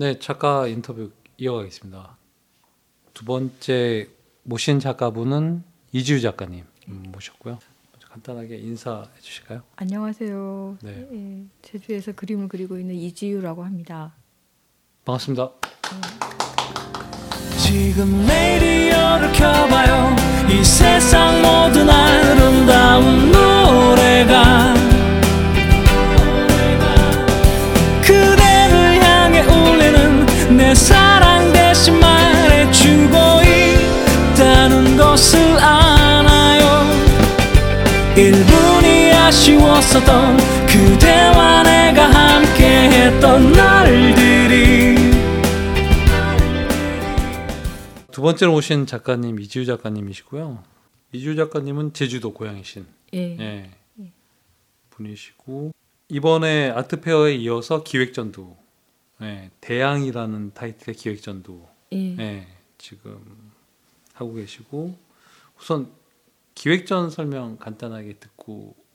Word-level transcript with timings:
네, 0.00 0.16
작가 0.20 0.68
인터뷰 0.68 1.10
이어가겠습니다. 1.38 2.16
두 3.14 3.24
번째 3.24 4.08
모신 4.44 4.78
작가분은 4.78 5.64
이지우 5.90 6.20
작가님 6.20 6.64
모셨고요. 6.86 7.58
간단하게 8.08 8.58
인사해 8.58 9.08
주실까요? 9.20 9.62
안녕하세요. 9.74 10.78
네. 10.82 11.08
예, 11.12 11.44
제주에서 11.62 12.12
그림을 12.12 12.46
그리고 12.46 12.78
있는 12.78 12.94
이지유라고 12.94 13.64
합니다. 13.64 14.14
반갑습니다. 15.04 15.50
지금 17.58 18.24
레디오를 18.24 19.32
켜봐요 19.32 20.14
이 20.48 20.62
세상 20.62 21.42
모든 21.42 21.90
아름다운 21.90 23.32
노래가 23.32 24.87
아쉬웠었던 39.28 40.38
그대와 40.68 41.62
내가 41.62 42.08
함께했던 42.08 43.52
날들이 43.52 44.96
두 48.10 48.22
번째로 48.22 48.54
오신 48.54 48.86
작가님 48.86 49.38
이지우 49.38 49.66
작가님이시고요. 49.66 50.64
이지우 51.12 51.36
작가님은 51.36 51.92
제주도 51.92 52.32
고향이신 52.32 52.86
예. 53.12 53.38
예, 53.38 53.70
분이시고 54.88 55.72
이번에 56.08 56.70
아트페어에 56.70 57.34
이어서 57.34 57.84
기획전도 57.84 58.56
예, 59.20 59.50
대양이라는 59.60 60.54
타이틀의 60.54 60.96
기획전도 60.96 61.68
예. 61.92 62.16
예, 62.18 62.46
지금 62.78 63.22
하고 64.14 64.32
계시고 64.32 64.96
우선 65.60 65.92
기획전 66.54 67.10
설명 67.10 67.58
간단하게 67.58 68.14
듣고 68.14 68.87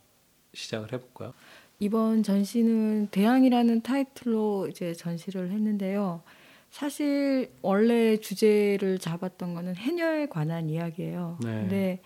시작을 0.54 0.94
해볼까요? 0.94 1.34
이번 1.80 2.24
전시는 2.24 3.08
대항이라는 3.12 3.82
타이틀로 3.82 4.68
이제 4.68 4.94
전시를 4.94 5.52
했는데요. 5.52 6.22
사실 6.70 7.52
원래 7.62 8.18
주제를 8.18 8.98
잡았던 8.98 9.54
거는 9.54 9.76
해녀에 9.76 10.28
관한 10.28 10.70
이야기예요. 10.70 11.38
네. 11.44 11.50
근데 11.50 12.02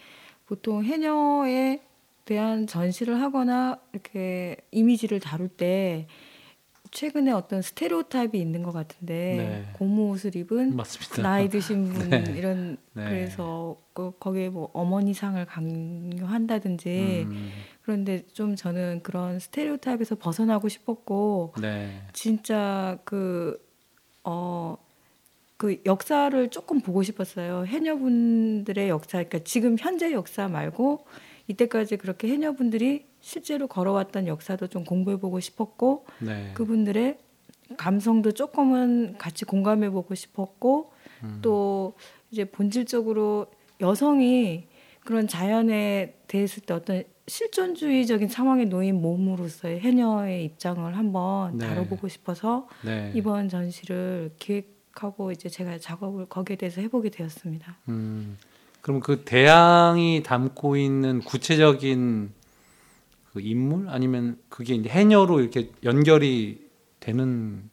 보통 0.46 0.84
해녀에 0.84 1.82
대한 2.26 2.68
전시를 2.68 3.22
하거나 3.22 3.80
이렇게 3.94 4.58
이미지를 4.72 5.20
다룰 5.20 5.48
때 5.48 6.08
최근에 6.98 7.32
어떤 7.32 7.62
스테레오타입이 7.62 8.42
있는 8.42 8.64
것 8.64 8.72
같은데 8.72 9.14
네. 9.14 9.70
고무 9.74 10.10
옷을 10.10 10.36
입은 10.36 10.76
맞습니다. 10.76 11.22
나이 11.22 11.48
드신 11.48 11.90
분 11.94 12.10
네. 12.10 12.24
이런 12.36 12.78
네. 12.94 13.04
그래서 13.08 13.78
그 13.94 14.14
거기에 14.20 14.50
뭐 14.50 14.72
어머니 14.74 15.14
상을 15.14 15.46
강요한다든지 15.46 17.28
음, 17.30 17.52
그런데 17.84 18.26
좀 18.34 18.56
저는 18.56 19.02
그런 19.04 19.38
스테레오타입에서 19.38 20.16
벗어나고 20.16 20.70
싶었고 20.70 21.54
네, 21.62 22.02
진짜 22.14 22.98
그 23.04 23.64
어, 24.24 24.80
그 25.58 25.80
역사를 25.86 26.50
조금 26.50 26.82
보고 26.82 27.04
싶었어요. 27.04 27.66
해녀분들의 27.68 28.90
역사, 28.90 29.20
그러니까 29.20 29.40
지금 29.44 29.76
현재 29.80 30.12
역사 30.14 30.48
말고 30.48 31.06
이때까지 31.48 31.98
그렇게 31.98 32.28
해녀분들이 32.30 33.06
실제로 33.28 33.68
걸어왔던 33.68 34.26
역사도 34.26 34.68
좀 34.68 34.86
공부해보고 34.86 35.42
싶었고 35.42 36.06
네. 36.20 36.52
그분들의 36.54 37.18
감성도 37.76 38.32
조금은 38.32 39.18
같이 39.18 39.44
공감해보고 39.44 40.16
싶었고 40.16 40.94
음, 41.24 41.40
또 41.42 41.96
이제 42.32 42.46
본질적으로 42.46 43.48
여성이 43.82 44.68
그런 45.02 45.28
자연에 45.28 46.16
대했을 46.30 46.64
때 46.64 46.74
어떤 46.74 47.04
실존주의적인 47.28 48.30
상황에 48.30 48.64
놓인 48.64 49.02
몸으로서의 49.02 49.82
해녀의 49.82 50.46
입장을 50.46 50.96
한번 50.96 51.58
네. 51.58 51.68
다뤄보고 51.68 52.08
싶어서 52.08 52.70
네. 52.86 53.12
이번 53.14 53.50
전시를 53.50 54.32
기획하고 54.40 55.34
이제 55.34 55.50
제가 55.50 55.80
작업을 55.80 56.28
거기에 56.28 56.56
대해서 56.56 56.80
해보게 56.80 57.10
되었습니다. 57.10 57.76
음, 57.90 58.38
그럼 58.80 59.02
그 59.02 59.26
대양이 59.26 60.24
담고 60.24 60.78
있는 60.78 61.20
구체적인 61.20 62.37
그 63.38 63.42
인물 63.42 63.88
아니면 63.90 64.38
그게 64.50 64.74
이제 64.74 64.90
해녀로 64.90 65.42
이렇게 65.42 65.70
연결이 65.84 66.68
되는 67.00 67.70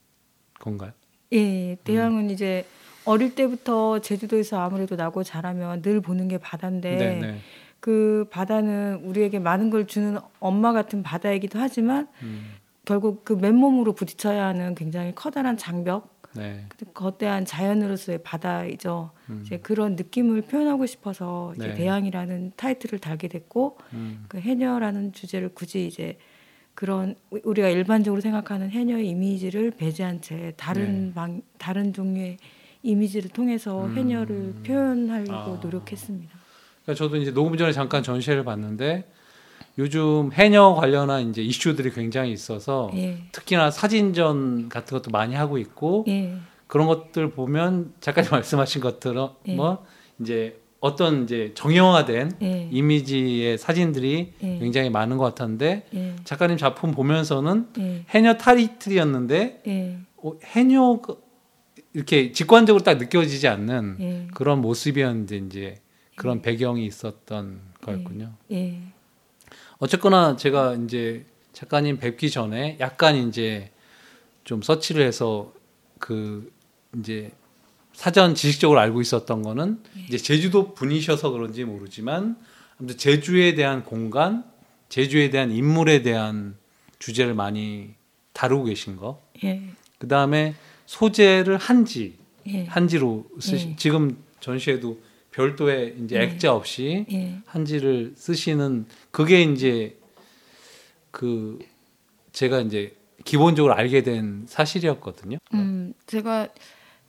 건가요? 0.59 0.91
예, 1.33 1.75
대양은 1.83 2.29
이제 2.29 2.65
어릴 3.03 3.33
때부터 3.33 3.99
제주도에서 3.99 4.59
아무래도 4.59 4.95
나고 4.95 5.23
자라면 5.23 5.81
늘 5.81 6.01
보는 6.01 6.27
게 6.27 6.37
바다인데 6.37 6.95
네, 6.95 7.19
네. 7.19 7.37
그 7.79 8.27
바다는 8.29 9.01
우리에게 9.05 9.39
많은 9.39 9.71
걸 9.71 9.87
주는 9.87 10.17
엄마 10.39 10.71
같은 10.71 11.01
바다이기도 11.01 11.57
하지만 11.57 12.07
음, 12.21 12.53
결국 12.85 13.25
그 13.25 13.33
맨몸으로 13.33 13.93
부딪혀야 13.93 14.45
하는 14.45 14.75
굉장히 14.75 15.15
커다란 15.15 15.57
장벽, 15.57 16.14
네. 16.35 16.65
거대한 16.93 17.45
자연으로서의 17.45 18.19
바다이죠. 18.23 19.11
음, 19.29 19.41
이제 19.45 19.57
그런 19.57 19.95
느낌을 19.95 20.41
표현하고 20.43 20.85
싶어서 20.85 21.53
이제 21.55 21.67
네. 21.67 21.73
대양이라는 21.75 22.53
타이틀을 22.55 22.99
달게 22.99 23.27
됐고 23.27 23.77
음, 23.93 24.25
그 24.27 24.39
해녀라는 24.39 25.13
주제를 25.13 25.49
굳이 25.53 25.87
이제 25.87 26.17
그런 26.73 27.15
우- 27.31 27.39
우리가 27.43 27.69
일반적으로 27.69 28.19
생각하는 28.21 28.69
해녀의 28.69 29.07
이미지를 29.09 29.71
배제한 29.71 30.21
채 30.21 30.53
다른 30.57 31.07
네. 31.07 31.13
방 31.13 31.41
다른 31.57 31.93
종류의 31.93 32.37
이미지를 32.83 33.29
통해서 33.29 33.85
음. 33.85 33.95
해녀를 33.97 34.53
표현하려고 34.65 35.53
아. 35.55 35.59
노력했습니다. 35.63 36.33
그러니까 36.83 36.97
저도 37.03 37.17
이제 37.17 37.31
녹음 37.31 37.57
전에 37.57 37.71
잠깐 37.71 38.03
전시회를 38.03 38.43
봤는데 38.43 39.09
요즘 39.77 40.31
해녀 40.33 40.73
관련한 40.73 41.29
이제 41.29 41.41
이슈들이 41.41 41.91
굉장히 41.91 42.31
있어서 42.31 42.89
예, 42.95 43.17
특히나 43.31 43.71
사진전 43.71 44.69
같은 44.69 44.97
것도 44.97 45.11
많이 45.11 45.35
하고 45.35 45.57
있고 45.57 46.05
예, 46.07 46.35
그런 46.67 46.87
것들 46.87 47.31
보면 47.31 47.93
작가님 47.99 48.29
말씀하신 48.31 48.81
것처럼 48.81 49.35
예. 49.47 49.55
뭐 49.55 49.85
이제 50.19 50.59
어떤 50.79 51.23
이제 51.23 51.51
정형화된 51.55 52.37
예, 52.41 52.69
이미지의 52.71 53.57
사진들이 53.57 54.33
예. 54.41 54.59
굉장히 54.59 54.89
많은 54.89 55.17
것 55.17 55.25
같았는데 55.25 55.87
예, 55.93 56.15
작가님 56.23 56.57
작품 56.57 56.91
보면서는 56.91 57.67
예, 57.79 58.05
해녀 58.09 58.35
타이틀이었는데 58.35 59.63
예, 59.67 59.97
어, 60.17 60.33
해녀 60.43 60.99
이렇게 61.93 62.31
직관적으로 62.31 62.83
딱 62.83 62.97
느껴지지 62.97 63.47
않는 63.47 63.97
예, 63.99 64.27
그런 64.33 64.61
모습이었는데 64.61 65.37
이제 65.37 65.75
그런 66.15 66.41
배경이 66.41 66.85
있었던 66.85 67.59
예. 67.61 67.85
거였군요. 67.85 68.33
예, 68.51 68.81
어쨌거나 69.79 70.35
제가 70.35 70.75
이제 70.75 71.25
작가님 71.53 71.97
뵙기 71.97 72.29
전에 72.29 72.77
약간 72.79 73.15
이제 73.15 73.71
좀 74.43 74.61
서치를 74.61 75.05
해서 75.05 75.53
그 75.99 76.51
이제 76.99 77.31
사전 77.93 78.35
지식적으로 78.35 78.79
알고 78.79 79.01
있었던 79.01 79.41
거는 79.41 79.81
이제 80.07 80.17
제주도 80.17 80.73
분이셔서 80.73 81.31
그런지 81.31 81.63
모르지만 81.63 82.37
아무튼 82.77 82.97
제주에 82.97 83.55
대한 83.55 83.83
공간, 83.83 84.43
제주에 84.89 85.29
대한 85.29 85.51
인물에 85.51 86.01
대한 86.01 86.57
주제를 86.99 87.33
많이 87.33 87.93
다루고 88.33 88.65
계신 88.65 88.97
거. 88.97 89.21
예, 89.43 89.61
그 89.97 90.07
다음에 90.07 90.55
소재를 90.85 91.57
한지, 91.57 92.17
예, 92.47 92.65
한지로 92.65 93.25
쓰시. 93.39 93.69
예. 93.69 93.75
지금 93.77 94.17
전시회도 94.41 94.99
별도의 95.35 95.95
이제 96.01 96.15
예. 96.15 96.21
액자 96.21 96.53
없이 96.53 97.05
예, 97.11 97.37
한지를 97.45 98.13
쓰시는 98.15 98.85
그게 99.11 99.41
이제 99.41 99.97
그 101.11 101.59
제가 102.31 102.61
이제 102.61 102.95
기본적으로 103.25 103.73
알게 103.73 104.03
된 104.03 104.45
사실이었거든요. 104.47 105.37
음, 105.53 105.93
제가 106.07 106.47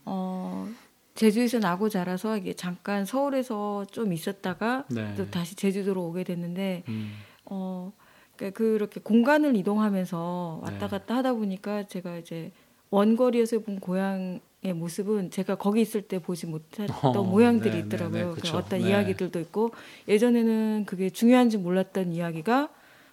어 0.04 0.68
제주에서 1.14 1.60
나고 1.60 1.88
자라서 1.88 2.36
이게 2.36 2.52
잠깐 2.54 3.04
서울에서 3.04 3.86
좀 3.92 4.12
있었다가 4.12 4.86
네. 4.90 5.14
또 5.16 5.30
다시 5.30 5.54
제주도로 5.54 6.04
오게 6.06 6.24
됐는데 6.24 6.82
음, 6.88 7.12
어 7.44 7.92
그러니까 8.34 8.58
그렇게 8.58 9.00
공간을 9.00 9.54
이동하면서 9.54 10.60
왔다 10.62 10.78
네. 10.78 10.88
갔다 10.88 11.16
하다 11.16 11.34
보니까 11.34 11.86
제가 11.86 12.16
이제 12.16 12.50
원거리에서 12.90 13.60
본 13.60 13.78
고향의 13.78 14.40
모습은 14.72 15.30
제가 15.30 15.56
거기 15.56 15.80
있을 15.80 16.02
때 16.02 16.18
보지 16.18 16.46
못했던 16.46 16.86
어, 17.16 17.22
모양들이 17.22 17.72
네, 17.72 17.78
있더라고요. 17.80 18.34
네, 18.34 18.40
네. 18.42 18.50
어떤 18.50 18.80
네. 18.80 18.88
이야기들도 18.90 19.40
있고 19.40 19.72
예전에는 20.08 20.84
그게 20.86 21.10
중요한지 21.10 21.58
몰랐던 21.58 22.12
이야기가 22.12 22.68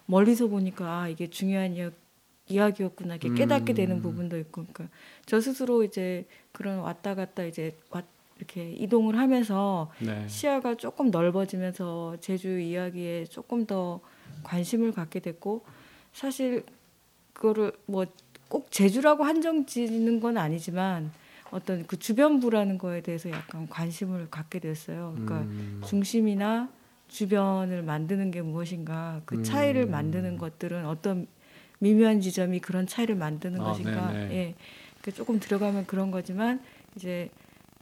멀리서 0.06 0.46
보니까 0.48 1.00
아 1.02 1.08
이게 1.08 1.28
중요한 1.28 1.74
이야, 1.74 1.90
이야기였구나 2.48 3.16
이렇게 3.16 3.34
깨닫게 3.34 3.72
음. 3.72 3.74
되는 3.74 4.02
부분도 4.02 4.38
있고 4.38 4.64
그러니까 4.72 4.88
저 5.26 5.40
스스로 5.40 5.82
이제 5.84 6.26
그런 6.52 6.78
왔다 6.78 7.14
갔다 7.14 7.44
이제 7.44 7.76
왔- 7.90 8.04
이렇게 8.36 8.72
이동을 8.72 9.16
하면서 9.16 9.90
네. 10.00 10.26
시야가 10.28 10.74
조금 10.76 11.10
넓어지면서 11.10 12.16
제주 12.20 12.58
이야기에 12.58 13.26
조금 13.26 13.64
더 13.64 14.00
관심을 14.42 14.92
갖게 14.92 15.20
됐고 15.20 15.62
사실 16.12 16.64
그거를 17.32 17.72
뭐 17.86 18.04
꼭 18.46 18.70
제주라고 18.70 19.24
한정 19.24 19.66
짓는 19.66 20.20
건 20.20 20.36
아니지만 20.38 21.10
어떤 21.54 21.86
그 21.86 21.96
주변부라는 21.96 22.78
거에 22.78 23.00
대해서 23.00 23.30
약간 23.30 23.68
관심을 23.68 24.28
갖게 24.28 24.58
됐어요. 24.58 25.12
그러니까 25.14 25.42
음. 25.42 25.80
중심이나 25.86 26.68
주변을 27.06 27.84
만드는 27.84 28.32
게 28.32 28.42
무엇인가, 28.42 29.22
그 29.24 29.44
차이를 29.44 29.82
음. 29.82 29.90
만드는 29.92 30.36
것들은 30.36 30.84
어떤 30.84 31.28
미묘한 31.78 32.20
지점이 32.20 32.58
그런 32.58 32.88
차이를 32.88 33.14
만드는 33.14 33.60
아, 33.60 33.64
것인가, 33.64 34.12
네네. 34.12 34.34
예, 34.34 34.54
그 35.00 35.12
조금 35.12 35.38
들어가면 35.38 35.86
그런 35.86 36.10
거지만 36.10 36.60
이제 36.96 37.30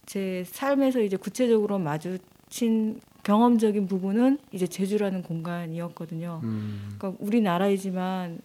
제 0.05 0.43
삶에서 0.45 1.01
이제 1.01 1.17
구체적으로 1.17 1.79
마주친 1.79 2.99
경험적인 3.23 3.87
부분은 3.87 4.37
이제 4.51 4.67
제주라는 4.67 5.23
공간이었거든요. 5.23 6.41
음. 6.43 6.95
그러니까 6.99 7.23
우리나라이지만 7.25 8.39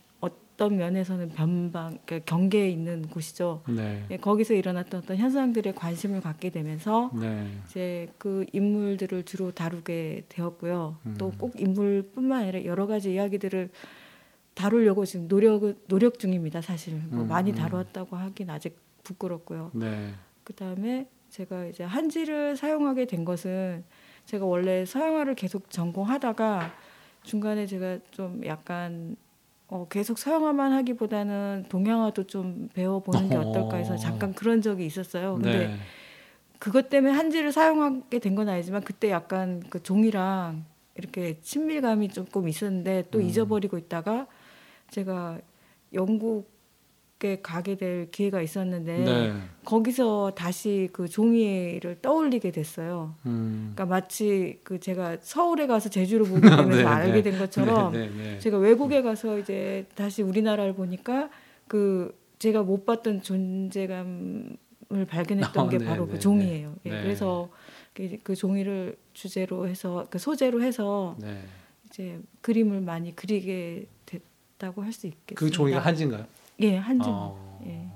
어떤 0.59 0.77
면에서는 0.77 1.29
변방, 1.29 1.99
그러니까 2.05 2.19
경계에 2.29 2.69
있는 2.69 3.03
곳이죠. 3.03 3.63
네. 3.69 4.05
예, 4.11 4.17
거기서 4.17 4.55
일어났던 4.55 5.03
어떤 5.03 5.17
현상들에 5.17 5.71
관심을 5.71 6.21
갖게 6.21 6.51
되면서 6.51 7.13
네. 7.15 7.47
이제 7.65 8.09
그 8.19 8.45
인물들을 8.53 9.23
주로 9.23 9.53
다루게 9.53 10.25
되었고요. 10.29 10.97
음. 11.07 11.15
또꼭 11.17 11.61
인물뿐만 11.61 12.43
아니라 12.43 12.65
여러 12.65 12.89
가지 12.89 13.15
이야기들을 13.15 13.71
다루려고 14.55 15.05
지금 15.05 15.29
노력 15.29 15.87
노력 15.87 16.19
중입니다. 16.19 16.61
사실 16.61 17.01
뭐 17.09 17.23
음, 17.23 17.29
많이 17.29 17.53
음. 17.53 17.55
다루었다고 17.55 18.17
하긴 18.17 18.51
아직 18.51 18.77
부끄럽고요. 19.05 19.71
네. 19.75 20.11
그 20.43 20.55
다음에 20.55 21.07
제가 21.31 21.67
이제 21.67 21.85
한지를 21.85 22.57
사용하게 22.57 23.05
된 23.05 23.25
것은 23.25 23.85
제가 24.25 24.45
원래 24.45 24.85
서양화를 24.85 25.37
계속 25.37 25.71
전공하다가 25.71 26.73
중간에 27.23 27.65
제가 27.67 28.01
좀 28.11 28.45
약간 28.45 29.17
어, 29.69 29.87
계속 29.91 30.19
서양화만 30.19 30.73
하기보다는 30.73 31.67
동양화도 31.69 32.25
좀 32.27 32.69
배워보는 32.73 33.29
게 33.29 33.37
어떨까 33.37 33.77
해서 33.77 33.97
잠깐 33.97 34.33
그런 34.33 34.63
적이 34.63 34.87
있었어요. 34.87 35.35
근데 35.35 35.67
네. 35.69 35.77
그것 36.59 36.89
때문에 36.89 37.13
한지를 37.15 37.53
사용하게 37.53 38.19
된 38.19 38.35
건 38.35 38.49
아니지만 38.49 38.83
그때 38.83 39.11
약간 39.11 39.63
그 39.69 39.83
종이랑 39.83 40.65
이렇게 40.97 41.39
친밀감이 41.41 42.09
조금 42.09 42.49
있었는데 42.49 43.05
또 43.11 43.19
음. 43.19 43.25
잊어버리고 43.25 43.79
있다가 43.79 44.27
제가 44.91 45.39
영국 45.93 46.51
에 47.25 47.41
가게 47.43 47.77
될 47.77 48.09
기회가 48.13 48.41
있었는데 48.41 48.99
네. 48.99 49.35
거기서 49.65 50.35
다시 50.37 50.89
그 50.93 51.09
종이를 51.09 51.99
떠올리게 52.01 52.53
됐어요. 52.53 53.17
음. 53.27 53.73
그러니까 53.75 53.87
마치 53.87 54.61
그 54.63 54.79
제가 54.79 55.17
서울에 55.21 55.67
가서 55.67 55.89
제주를 55.89 56.27
보게 56.27 56.43
되면서 56.49 56.77
네, 56.77 56.85
알게 56.85 57.13
네. 57.15 57.23
된 57.23 57.39
것처럼 57.41 57.93
네, 57.93 58.07
네, 58.07 58.17
네. 58.17 58.39
제가 58.39 58.59
외국에 58.59 59.03
가서 59.03 59.37
이제 59.41 59.85
다시 59.97 60.23
우리나라를 60.23 60.75
보니까 60.75 61.29
그 61.67 62.17
제가 62.39 62.63
못 62.63 62.87
봤던 62.87 63.23
존재감을 63.23 64.57
발견했던 65.09 65.67
어, 65.67 65.69
게 65.69 65.79
네, 65.79 65.87
바로 65.87 66.07
네, 66.07 66.13
그 66.13 66.19
종이에요. 66.21 66.77
예, 66.87 66.91
네. 66.91 67.03
그래서 67.03 67.49
그, 67.95 68.17
그 68.23 68.37
종이를 68.37 68.97
주제로 69.13 69.67
해서 69.67 70.07
그 70.09 70.21
소재로 70.21 70.63
해서 70.63 71.17
네. 71.19 71.43
이제 71.91 72.21
그림을 72.43 72.81
많이 72.81 73.17
그리게 73.17 73.87
됐다고 74.07 74.83
할 74.85 74.93
수 74.93 75.09
있겠습니다. 75.09 75.35
그 75.35 75.51
종이가 75.51 75.81
한지인가요? 75.81 76.25
예, 76.61 76.77
한지. 76.77 77.09
어. 77.09 77.61
예. 77.67 77.89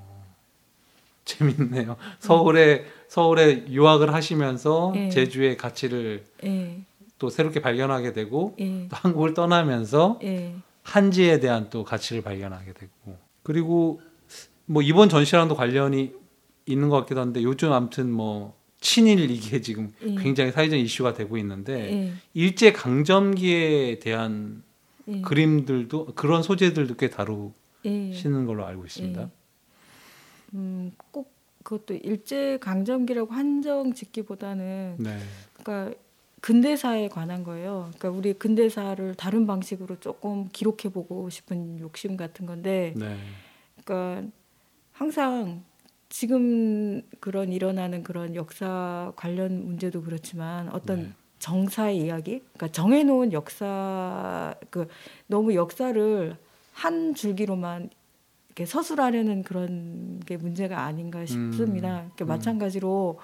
재밌네요. 1.25 1.97
서울에 2.19 2.85
서울에 3.09 3.64
유학을 3.69 4.12
하시면서 4.12 4.93
예. 4.97 5.09
제주의 5.09 5.56
가치를 5.56 6.25
예, 6.44 6.81
또 7.19 7.31
새롭게 7.31 7.61
발견하게 7.61 8.12
되고 8.12 8.55
예, 8.59 8.88
또 8.88 8.97
한국을 8.97 9.35
떠나면서 9.35 10.19
예, 10.25 10.55
한지에 10.82 11.41
대한 11.41 11.69
또 11.70 11.85
가치를 11.85 12.23
발견하게 12.23 12.73
되고 12.73 13.19
그리고 13.43 14.00
뭐 14.67 14.82
이번 14.82 15.08
전시랑도 15.08 15.55
관련이 15.55 16.12
있는 16.67 16.88
것 16.88 16.97
같기도 17.00 17.20
한데 17.20 17.43
요즘 17.43 17.73
아무튼 17.73 18.11
뭐 18.11 18.55
친일 18.81 19.31
이게 19.31 19.61
지금 19.61 19.93
예. 20.05 20.15
굉장히 20.17 20.50
사회적 20.50 20.79
이슈가 20.79 21.15
되고 21.15 21.37
있는데 21.38 21.93
예, 21.93 22.12
일제 22.35 22.73
강점기에 22.73 24.00
대한 24.00 24.62
예, 25.08 25.20
그림들도 25.20 26.15
그런 26.15 26.43
소재들도 26.43 26.97
꽤 26.97 27.06
예. 27.06 27.11
다루 27.11 27.53
시는 27.82 28.46
걸로 28.46 28.67
알고 28.67 28.84
있습니다. 28.87 29.23
예. 29.23 29.29
음, 30.55 30.93
꼭 31.11 31.32
그것도 31.62 31.94
일제 31.94 32.58
강점기라고 32.58 33.32
한정 33.32 33.93
짓기보다는 33.94 34.96
네. 34.99 35.19
그러니까 35.55 35.96
근대사에 36.40 37.08
관한 37.08 37.44
거예요. 37.44 37.90
그러니까 37.96 38.11
우리 38.11 38.32
근대사를 38.34 39.14
다른 39.14 39.46
방식으로 39.46 40.00
조금 40.00 40.49
기록해 40.52 40.93
보고 40.93 41.31
싶은 41.31 41.79
욕심 41.79 42.17
같은 42.17 42.46
건데 42.46 42.94
네. 42.96 43.17
그러니까 43.84 44.29
항상 44.93 45.62
지금 46.08 47.02
그런 47.20 47.52
일어나는 47.52 48.02
그런 48.02 48.34
역사 48.34 49.12
관련 49.17 49.64
문제도 49.64 50.02
그렇지만 50.02 50.69
어떤 50.70 51.02
네. 51.02 51.12
정사의 51.38 51.99
이야기, 51.99 52.40
그러니까 52.40 52.69
정해놓은 52.69 53.32
역사 53.32 54.55
그 54.70 54.87
너무 55.26 55.55
역사를 55.55 56.37
한 56.73 57.15
줄기로만 57.15 57.91
이렇게 58.49 58.67
서술하려는 58.67 59.43
그런 59.43 60.21
게 60.21 60.37
문제가 60.37 60.83
아닌가 60.83 61.25
싶습니다. 61.25 62.11
그러니까 62.15 62.25
음. 62.25 62.27
마찬가지로 62.27 63.19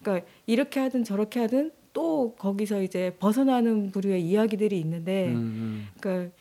그러니까 0.00 0.26
이렇게 0.46 0.80
하든 0.80 1.04
저렇게 1.04 1.40
하든 1.40 1.72
또 1.92 2.34
거기서 2.34 2.82
이제 2.82 3.16
벗어나는 3.18 3.90
부류의 3.90 4.22
이야기들이 4.22 4.78
있는데 4.80 5.28
음, 5.28 5.36
음. 5.36 5.88
그러니까 5.98 6.34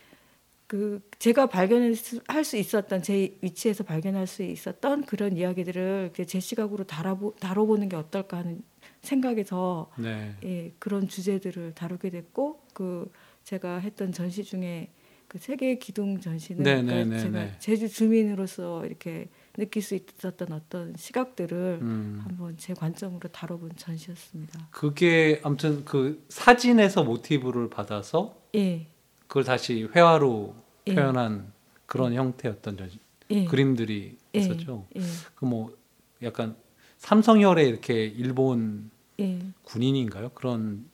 그 0.68 1.00
제가 1.19 1.46
발견할 1.46 1.96
수 1.96 2.58
있었던 2.58 3.04
제 3.04 3.38
위치에서 3.42 3.84
발견할 3.84 4.28
수 4.28 4.44
있었던 4.44 5.06
그런 5.06 5.38
이야기들을 5.38 6.12
제 6.28 6.40
시각으로 6.40 6.84
다뤄보, 6.86 7.36
다뤄보는 7.40 7.88
게 7.88 7.96
어떨까 7.96 8.38
하는 8.38 8.63
생각에서 9.01 9.92
네. 9.98 10.34
예, 10.44 10.74
그런 10.80 11.08
주제들을 11.08 11.74
다루게 11.75 12.10
됐고 12.10 12.60
그 12.74 13.10
제가 13.44 13.78
했던 13.78 14.12
전시 14.12 14.44
중에 14.44 14.90
그 15.36 15.40
세계 15.40 15.78
기둥 15.78 16.22
전시는 16.22 16.64
네, 16.64 16.82
그러니까 16.82 17.18
제가 17.18 17.40
네. 17.40 17.56
제주 17.60 17.90
주민으로서 17.90 18.86
이렇게 18.86 19.28
느낄 19.58 19.82
수 19.82 19.94
있었던 19.94 20.54
어떤 20.54 20.96
시각들을 20.96 21.80
음. 21.82 22.22
한번 22.24 22.56
제 22.56 22.74
관점으로 22.74 23.28
다뤄본 23.28 23.72
전시였습니다. 23.76 24.70
그게 24.72 25.42
아무튼 25.44 25.84
그 25.84 26.24
사진에서 26.30 27.04
모티브를 27.04 27.70
받아서 27.70 28.40
예, 28.56 28.88
그걸 29.28 29.44
다시 29.44 29.90
회화로 29.94 30.56
예. 30.88 30.96
표현한 30.96 31.52
그런 31.86 32.14
형태였던 32.14 32.78
전시, 32.78 32.98
예, 33.32 33.44
그림들이 33.44 34.18
예, 34.36 34.40
있었죠. 34.40 34.88
예, 34.96 35.02
그뭐 35.36 35.76
약간 36.24 36.56
삼성혈에 37.00 37.66
이렇게 37.66 38.06
일본 38.06 38.89
예, 39.20 39.39
군인인가요? 39.63 40.30
그런 40.30 40.86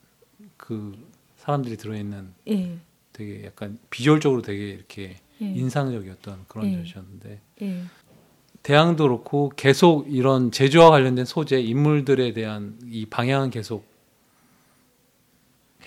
그 0.58 0.98
사람들이 1.38 1.78
들어있는 1.78 2.34
예, 2.50 2.80
되게 3.22 3.46
약간 3.46 3.78
비주얼적으로 3.90 4.42
되게 4.42 4.70
이렇게 4.70 5.18
예, 5.42 5.46
인상적이었던 5.46 6.46
그런 6.48 6.68
예. 6.68 6.76
전시였는데 6.78 7.40
예. 7.62 7.82
대항도 8.64 9.04
그렇고 9.04 9.52
계속 9.56 10.12
이런 10.12 10.52
제주와 10.52 10.90
관련된 10.90 11.26
소재 11.26 11.60
인물들에 11.60 12.34
대한 12.34 12.78
이 12.86 13.06
방향은 13.06 13.52
계속 13.52 13.86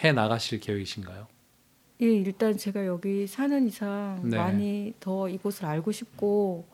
해 0.03 0.13
나가실 0.13 0.61
계획이신가요? 0.61 1.27
예, 2.03 2.07
일단 2.07 2.57
제가 2.57 2.87
여기 2.87 3.27
사는 3.27 3.67
이상 3.67 4.21
네. 4.25 4.37
많이 4.37 4.93
더 4.99 5.29
이곳을 5.29 5.67
알고 5.67 5.93
싶고, 5.93 6.67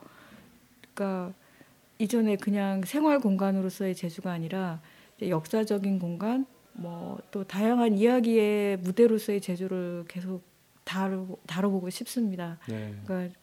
그러니까 0.94 1.34
이전에 1.98 2.36
그냥 2.36 2.82
생활 2.86 3.20
공간으로서의 3.20 3.94
제주가 3.94 4.32
아니라 4.32 4.80
역사적인 5.20 5.98
공간, 5.98 6.46
뭐 6.72 7.20
또 7.30 7.44
다양한 7.44 7.96
이야기의 7.96 8.78
무대로서의 8.78 9.40
제주를 9.40 10.04
계속 10.08 10.42
다루, 10.90 11.36
다뤄보고 11.46 11.88
싶습니다. 11.90 12.58
네. 12.68 12.92
그러니까, 13.06 13.38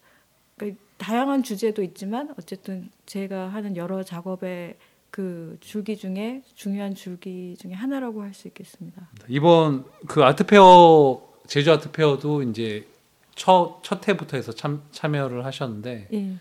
그러니까 0.58 0.84
다양한 0.98 1.44
주제도 1.44 1.82
있지만 1.82 2.34
어쨌든 2.38 2.89
제가 3.06 3.48
하는 3.48 3.77
여러 3.77 4.04
작업의 4.04 4.75
그 5.10 5.58
줄기 5.62 5.96
중에 5.96 6.44
중요한 6.56 6.94
줄기 6.94 7.56
중에 7.58 7.72
하나라고 7.72 8.22
할 8.22 8.34
수 8.34 8.50
있겠습니다. 8.50 9.08
이번 9.30 9.86
그 10.08 10.25
아트페어 10.25 11.22
제주 11.48 11.72
아트페어도 11.72 12.44
이제 12.44 12.86
첫, 13.34 13.80
첫 13.82 14.06
해부터 14.10 14.36
해서 14.36 14.51
참, 14.51 14.84
참여를 14.92 15.46
하셨는데 15.46 16.10
예, 16.12 16.34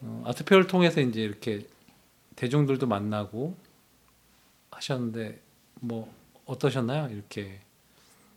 어, 0.00 0.24
아트페어를 0.26 0.66
통해서 0.66 1.00
이제 1.00 1.20
이렇게 1.22 1.64
대중들도 2.34 2.88
만나고 2.88 3.54
하셨는데 4.72 5.38
뭐 5.80 6.12
어떠셨나요? 6.46 7.14
이렇게 7.14 7.60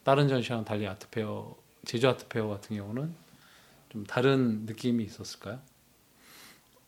다른 0.03 0.27
전시랑 0.27 0.63
달리 0.63 0.87
아트페어 0.87 1.55
제주 1.87 2.09
아트 2.09 2.27
페어 2.27 2.49
같은 2.49 2.75
경우는 2.75 3.13
좀 3.87 4.05
다른 4.05 4.65
느낌이 4.65 5.05
있었을까요? 5.05 5.59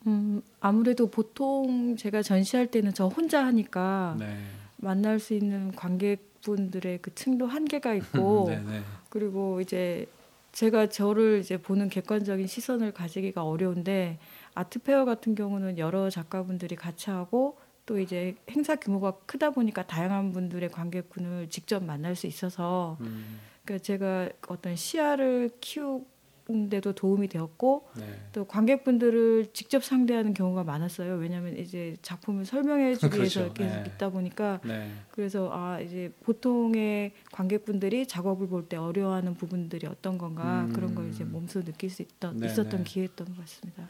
음, 0.07 0.41
아무래도 0.59 1.09
보통 1.09 1.95
제가 1.95 2.21
전시할 2.21 2.67
때는 2.67 2.93
저 2.93 3.07
혼자 3.07 3.45
하니까 3.45 4.17
네. 4.19 4.37
만날 4.75 5.19
수 5.19 5.33
있는 5.33 5.71
관객분들의 5.73 6.99
그 7.01 7.15
층도 7.15 7.47
한계가 7.47 7.93
있고 7.95 8.47
네, 8.49 8.61
네. 8.61 8.83
그리고 9.09 9.61
이제 9.61 10.05
제가 10.51 10.89
저를 10.89 11.39
이제 11.39 11.55
보는 11.55 11.87
객관적인 11.87 12.47
시선을 12.47 12.91
가지기가 12.91 13.45
어려운데 13.45 14.19
아트페어 14.53 15.05
같은 15.05 15.33
경우는 15.33 15.77
여러 15.77 16.09
작가분들이 16.09 16.75
같이 16.75 17.09
하고 17.09 17.57
또 17.85 17.99
이제 17.99 18.35
행사 18.51 18.75
규모가 18.75 19.13
크다 19.25 19.51
보니까 19.51 19.87
다양한 19.87 20.33
분들의 20.33 20.69
관객군을 20.69 21.49
직접 21.49 21.85
만날 21.85 22.17
수 22.17 22.27
있어서 22.27 22.97
음, 22.99 23.39
그러니까 23.69 23.77
제가 23.83 24.29
어떤 24.47 24.75
시야를 24.75 25.51
키우는데도 25.61 26.93
도움이 26.93 27.27
되었고 27.27 27.87
네. 27.97 28.03
또 28.33 28.45
관객분들을 28.45 29.51
직접 29.53 29.83
상대하는 29.83 30.33
경우가 30.33 30.63
많았어요. 30.63 31.17
왜냐하면 31.17 31.55
이제 31.55 31.95
작품을 32.01 32.45
설명해주기 32.45 33.15
그렇죠. 33.15 33.39
위해서 33.41 33.53
계속 33.53 33.83
네. 33.83 33.83
있다 33.85 34.09
보니까 34.09 34.59
네. 34.65 34.89
그래서 35.11 35.51
아 35.53 35.79
이제 35.79 36.11
보통의 36.21 37.11
관객분들이 37.31 38.07
작업을 38.07 38.47
볼 38.47 38.67
때 38.69 38.75
어려워하는 38.77 39.35
부분들이 39.35 39.85
어떤 39.87 40.17
건가 40.17 40.65
음. 40.67 40.73
그런 40.73 40.95
걸 40.95 41.09
이제 41.09 41.23
몸소 41.23 41.63
느낄 41.63 41.89
수 41.91 42.01
있던 42.01 42.37
네, 42.37 42.47
있었던 42.47 42.83
네. 42.83 42.83
기회였던 42.83 43.27
것 43.27 43.37
같습니다. 43.41 43.89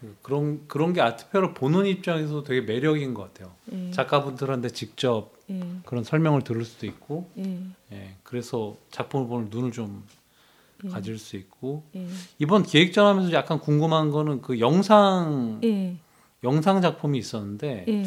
그- 0.00 0.16
그런 0.22 0.66
그런 0.66 0.92
게 0.92 1.00
아트페어를 1.00 1.54
보는 1.54 1.86
입장에서도 1.86 2.42
되게 2.44 2.62
매력인 2.62 3.12
것 3.14 3.22
같아요. 3.34 3.52
예, 3.72 3.90
작가분들한테 3.90 4.70
직접 4.70 5.32
예, 5.50 5.60
그런 5.84 6.04
설명을 6.04 6.42
들을 6.42 6.64
수도 6.64 6.86
있고, 6.86 7.28
예, 7.38 7.60
예, 7.92 8.14
그래서 8.22 8.76
작품을 8.90 9.26
보는 9.28 9.48
눈을 9.50 9.72
좀 9.72 10.04
예, 10.84 10.88
가질 10.88 11.18
수 11.18 11.36
있고 11.36 11.84
예, 11.94 12.06
이번 12.38 12.62
기획전 12.62 13.06
하면서 13.06 13.30
약간 13.32 13.58
궁금한 13.58 14.10
거는 14.10 14.40
그 14.42 14.58
영상 14.60 15.60
예, 15.64 15.96
영상 16.42 16.80
작품이 16.80 17.18
있었는데 17.18 17.84
예. 17.86 18.04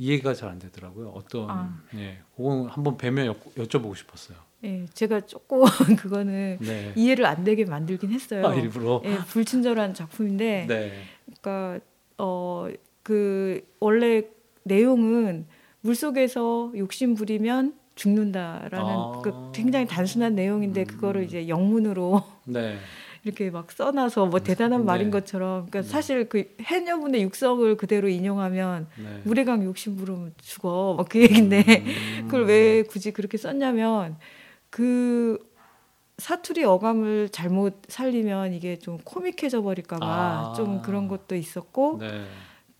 이해가 0.00 0.34
잘 0.34 0.48
안 0.48 0.58
되더라고요. 0.58 1.10
어떤 1.10 1.50
아. 1.50 1.82
예, 1.94 2.18
그거 2.36 2.66
한번 2.70 2.96
뵈면 2.96 3.26
여, 3.26 3.34
여쭤보고 3.56 3.94
싶었어요. 3.96 4.38
예, 4.64 4.86
제가 4.94 5.20
조금 5.26 5.62
그거는 5.96 6.58
네. 6.60 6.92
이해를 6.96 7.26
안 7.26 7.44
되게 7.44 7.64
만들긴 7.64 8.10
했어요. 8.10 8.46
아, 8.46 8.54
일부러. 8.54 9.02
예, 9.04 9.16
불친절한 9.28 9.94
작품인데 9.94 10.66
네. 10.68 10.92
그러니까 11.26 11.80
어 12.18 12.68
그 13.02 13.66
원래 13.80 14.22
내용은 14.62 15.46
물 15.80 15.94
속에서 15.94 16.72
욕심 16.76 17.14
부리면 17.14 17.74
죽는다라는 17.94 18.78
아. 18.78 19.20
그 19.22 19.50
굉장히 19.52 19.86
단순한 19.86 20.34
내용인데 20.34 20.82
음. 20.82 20.86
그거를 20.86 21.24
이제 21.24 21.48
영문으로 21.48 22.22
네. 22.44 22.76
이렇게 23.24 23.50
막 23.50 23.70
써놔서 23.70 24.26
뭐 24.26 24.40
대단한 24.40 24.80
네. 24.80 24.86
말인 24.86 25.10
것처럼 25.10 25.66
그러니까 25.66 25.82
네. 25.82 25.88
사실 25.88 26.28
그 26.28 26.54
해녀분의 26.60 27.22
육성을 27.22 27.76
그대로 27.76 28.08
인용하면 28.08 28.86
네. 28.96 29.20
물에 29.24 29.44
강 29.44 29.62
욕심 29.64 29.96
부르면 29.96 30.34
죽어 30.40 30.94
뭐그 30.96 31.20
얘긴데 31.20 31.64
음. 31.68 32.24
그걸 32.24 32.46
왜 32.46 32.82
굳이 32.82 33.12
그렇게 33.12 33.36
썼냐면 33.36 34.16
그 34.70 35.38
사투리 36.16 36.64
어감을 36.64 37.30
잘못 37.30 37.82
살리면 37.88 38.54
이게 38.54 38.78
좀 38.78 38.98
코믹해져 39.04 39.62
버릴까봐 39.62 40.06
아. 40.06 40.52
좀 40.56 40.80
그런 40.82 41.08
것도 41.08 41.34
있었고 41.34 41.98
네. 42.00 42.24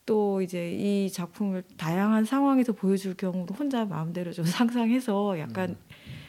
또 0.07 0.41
이제 0.41 0.73
이 0.73 1.11
작품을 1.11 1.63
다양한 1.77 2.25
상황에서 2.25 2.73
보여줄 2.73 3.15
경우로 3.15 3.55
혼자 3.55 3.85
마음대로 3.85 4.33
좀 4.33 4.45
상상해서 4.47 5.39
약간 5.39 5.71
음. 5.71 5.77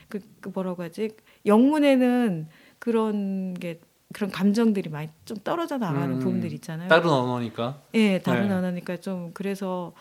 그, 0.10 0.20
그 0.42 0.50
뭐라고 0.54 0.84
하지 0.84 1.10
영문에는 1.46 2.48
그런 2.80 3.54
게 3.54 3.80
그런 4.14 4.32
감정들이 4.32 4.90
많이 4.90 5.10
좀 5.26 5.38
떨어져 5.38 5.78
나가는 5.78 6.16
음. 6.16 6.20
부분들이 6.20 6.56
있잖아요. 6.56 6.90
다른 6.90 7.10
언어니까. 7.10 7.82
예, 7.94 8.20
다른 8.20 8.48
네. 8.50 8.54
언어니까 8.54 8.98
좀 8.98 9.32
그래서 9.34 9.94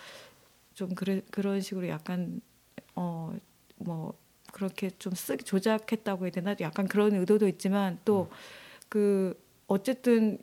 좀 0.75 0.95
그래 0.95 1.23
그런 1.31 1.61
식으로 1.61 1.88
약간 1.88 2.40
어 2.95 3.33
뭐 3.81 4.14
그렇게 4.52 4.90
좀 4.99 5.14
쓰기 5.14 5.45
조작했다고 5.45 6.25
해야 6.25 6.31
되나 6.31 6.55
약간 6.61 6.87
그런 6.87 7.14
의도도 7.14 7.49
있지만 7.49 7.99
또그 8.05 9.40
어쨌든 9.67 10.38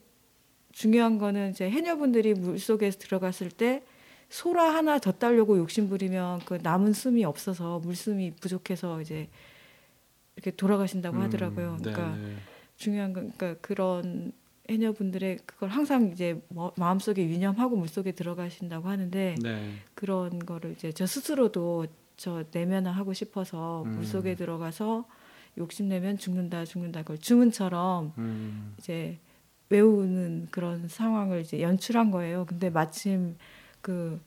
중요한 0.72 1.18
거는 1.18 1.52
이제 1.52 1.70
해녀분들이 1.70 2.34
물 2.34 2.60
속에 2.60 2.90
들어갔을 2.90 3.50
때 3.50 3.84
소라 4.30 4.76
하나 4.76 5.00
더 5.00 5.12
따려고 5.12 5.58
욕심 5.58 5.90
부리면 5.90 6.40
그 6.46 6.60
남은 6.62 6.94
숨이 6.94 7.24
없어서 7.26 7.80
물숨이 7.80 8.32
부족해서 8.40 9.02
이제 9.02 9.28
이렇게 10.36 10.52
돌아가신다고 10.52 11.18
하더라고요. 11.18 11.78
음, 11.80 11.82
그러니까 11.82 12.16
네, 12.16 12.28
네. 12.28 12.36
중요한 12.78 13.14
건 13.14 13.32
그러니까 13.36 13.60
그런 13.62 14.32
해녀분들의 14.70 15.40
그걸 15.46 15.70
항상 15.70 16.12
이제 16.12 16.42
뭐- 16.50 16.74
마음속에 16.78 17.24
유념하고 17.26 17.76
물속에 17.78 18.12
들어가신다고 18.12 18.88
하는데 18.90 19.36
네. 19.42 19.72
그런 19.96 20.40
거를 20.40 20.72
이제 20.74 20.92
저 20.92 21.06
스스로도 21.06 21.88
저 22.18 22.44
내면화하고 22.52 23.14
싶어서 23.14 23.84
음. 23.84 23.92
물속에 23.96 24.36
들어가서 24.36 25.06
욕심내면 25.58 26.18
죽는다 26.18 26.66
죽는다 26.66 27.02
그걸 27.02 27.18
주문처럼 27.18 28.14
음. 28.18 28.76
이제 28.78 29.18
외우는 29.70 30.48
그런 30.52 30.88
상황을 30.88 31.42
이제 31.42 31.62
연출한 31.62 32.12
거예요. 32.12 32.46
근데 32.46 32.70
마침 32.70 33.36
그 33.82 34.20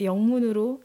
영문으로 0.00 0.82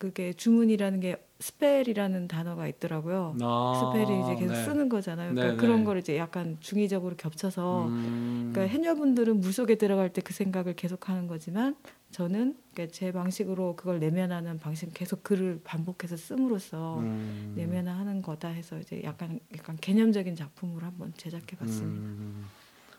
그게 0.00 0.32
주문이라는 0.32 0.98
게 1.00 1.22
spell이라는 1.40 2.26
단어가 2.26 2.66
있더라고요. 2.66 3.36
아, 3.42 3.92
spell이 3.92 4.20
이제 4.22 4.34
계속 4.36 4.54
네. 4.54 4.64
쓰는 4.64 4.88
거잖아요. 4.88 5.28
네, 5.28 5.34
그러니까 5.34 5.60
네. 5.60 5.60
그런 5.60 5.84
걸 5.84 5.98
이제 5.98 6.16
약간 6.16 6.56
중의적으로 6.60 7.16
겹쳐서 7.16 7.88
음. 7.88 8.50
그러니까 8.50 8.72
해녀분들은 8.72 9.40
물 9.40 9.52
속에 9.52 9.74
들어갈 9.76 10.10
때 10.10 10.22
그 10.22 10.32
생각을 10.32 10.74
계속 10.74 11.08
하는 11.10 11.26
거지만 11.26 11.76
저는 12.12 12.56
그러니까 12.72 12.94
제 12.94 13.12
방식으로 13.12 13.76
그걸 13.76 14.00
내면화하는 14.00 14.58
방식 14.58 14.92
계속 14.94 15.22
글을 15.22 15.60
반복해서 15.64 16.16
씀으로써 16.16 16.98
음. 17.00 17.52
내면화하는 17.56 18.22
거다 18.22 18.48
해서 18.48 18.78
이제 18.78 19.02
약간 19.04 19.38
약간 19.56 19.76
개념적인 19.78 20.34
작품을 20.34 20.82
한번 20.82 21.12
제작해 21.16 21.56
봤습니다. 21.56 22.06
음. 22.06 22.46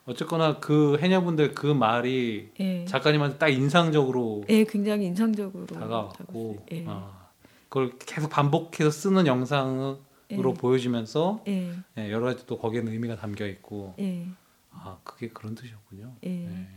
어쨌거나 0.05 0.59
그 0.59 0.97
해녀분들 0.99 1.53
그 1.53 1.67
말이 1.67 2.49
예, 2.59 2.85
작가님한테 2.85 3.37
딱 3.37 3.49
인상적으로 3.49 4.43
예, 4.49 4.63
굉장히 4.63 5.05
인상적으로 5.05 5.65
다가왔고, 5.67 6.65
예, 6.71 6.85
아, 6.87 7.29
그걸 7.69 7.97
계속 7.99 8.29
반복해서 8.29 8.89
쓰는 8.89 9.27
영상으로 9.27 9.99
예. 10.31 10.35
보여주면서 10.37 11.43
예, 11.47 11.71
예, 11.97 12.11
여러 12.11 12.25
가지 12.25 12.45
또 12.47 12.57
거기에는 12.57 12.91
의미가 12.91 13.15
담겨 13.17 13.45
있고, 13.47 13.93
예, 13.99 14.27
아 14.71 14.97
그게 15.03 15.29
그런 15.29 15.53
뜻이었군요. 15.55 16.15
예, 16.23 16.29
네. 16.29 16.67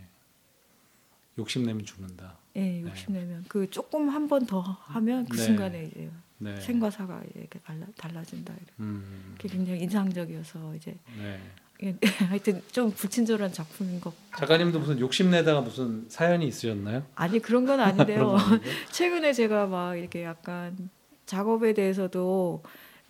욕심내면 1.38 1.84
죽는다. 1.84 2.36
예, 2.56 2.82
욕심내면 2.82 3.44
그 3.48 3.68
조금 3.70 4.08
한 4.10 4.28
번 4.28 4.46
더 4.46 4.60
하면 4.60 5.24
그 5.26 5.36
네. 5.36 5.42
순간에 5.42 5.84
이제 5.84 6.10
네. 6.38 6.60
생과 6.60 6.90
사가 6.90 7.22
이렇게 7.34 7.58
달라, 7.60 7.86
달라진다. 7.96 8.52
이렇게. 8.52 8.72
음, 8.80 9.34
굉장히 9.38 9.80
인상적이어서 9.80 10.74
이제 10.76 10.96
네. 11.18 11.40
예, 11.84 11.96
하여튼 12.28 12.62
좀 12.72 12.90
불친절한 12.90 13.52
작품인 13.52 14.00
것. 14.00 14.14
작가님도 14.36 14.80
무슨 14.80 14.98
욕심내다가 14.98 15.60
무슨 15.60 16.06
사연이 16.08 16.46
있으셨나요? 16.46 17.04
아니 17.14 17.38
그런 17.40 17.66
건 17.66 17.80
아닌데요. 17.80 18.36
최근에 18.90 19.32
제가 19.32 19.66
막 19.66 19.96
이렇게 19.96 20.24
약간 20.24 20.90
작업에 21.26 21.74
대해서도 21.74 22.62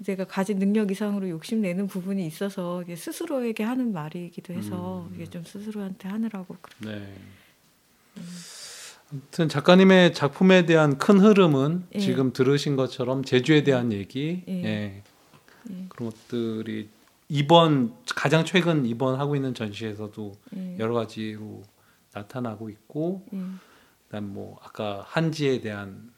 제가 0.05 0.25
가진 0.25 0.59
능력 0.59 0.91
이상으로 0.91 1.29
욕심내는 1.29 1.87
부분이 1.87 2.27
있어서 2.27 2.83
이게 2.83 2.97
스스로에게 2.97 3.63
하는 3.63 3.93
말이기도 3.93 4.53
해서 4.53 5.07
음. 5.09 5.15
이게 5.15 5.27
좀 5.27 5.45
스스로한테 5.45 6.09
하느라고 6.09 6.57
그래. 6.61 6.75
네. 6.91 7.15
아무튼 9.13 9.49
작가님의 9.49 10.15
작품에 10.15 10.67
대한 10.67 10.99
큰 10.99 11.21
흐름은 11.21 11.85
예. 11.95 11.99
지금 12.01 12.33
들으신 12.33 12.75
것처럼 12.75 13.25
제주에 13.25 13.63
대한 13.63 13.93
얘기, 13.93 14.43
예. 14.49 14.53
예. 14.65 15.03
예, 15.71 15.85
그런 15.89 16.11
것들이 16.11 16.89
이번 17.35 17.97
가장 18.15 18.45
최근 18.45 18.87
이번 18.87 19.19
하고 19.19 19.35
있는 19.35 19.55
전시에서도 19.55 20.33
예, 20.57 20.79
여러 20.79 20.95
가지로 20.95 21.63
나타나고 22.13 22.71
있고, 22.71 23.27
예, 23.35 23.41
그다음 24.07 24.33
뭐 24.33 24.57
아까 24.63 25.05
한지에 25.09 25.61
대한 25.61 26.13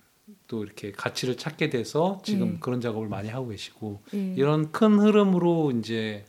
또 0.46 0.62
이렇게 0.62 0.92
가치를 0.92 1.38
찾게 1.38 1.70
돼서 1.70 2.20
지금 2.22 2.56
예. 2.56 2.58
그런 2.60 2.82
작업을 2.82 3.08
많이 3.08 3.30
하고 3.30 3.48
계시고 3.48 4.02
예, 4.12 4.34
이런 4.34 4.70
큰 4.72 4.98
흐름으로 4.98 5.72
이제 5.78 6.26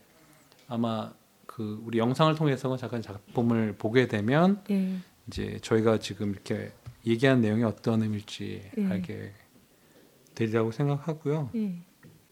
아마 0.68 1.12
그 1.44 1.82
우리 1.84 1.98
영상을 1.98 2.34
통해서 2.34 2.74
잠깐 2.78 3.02
작품을 3.02 3.74
보게 3.76 4.08
되면 4.08 4.62
예, 4.70 4.96
이제 5.26 5.58
저희가 5.60 5.98
지금 5.98 6.30
이렇게 6.30 6.72
얘기한 7.04 7.42
내용이 7.42 7.62
어떤 7.62 8.02
의미일지 8.02 8.62
예. 8.78 8.86
알게 8.86 9.34
되리라고 10.34 10.72
생각하고요. 10.72 11.50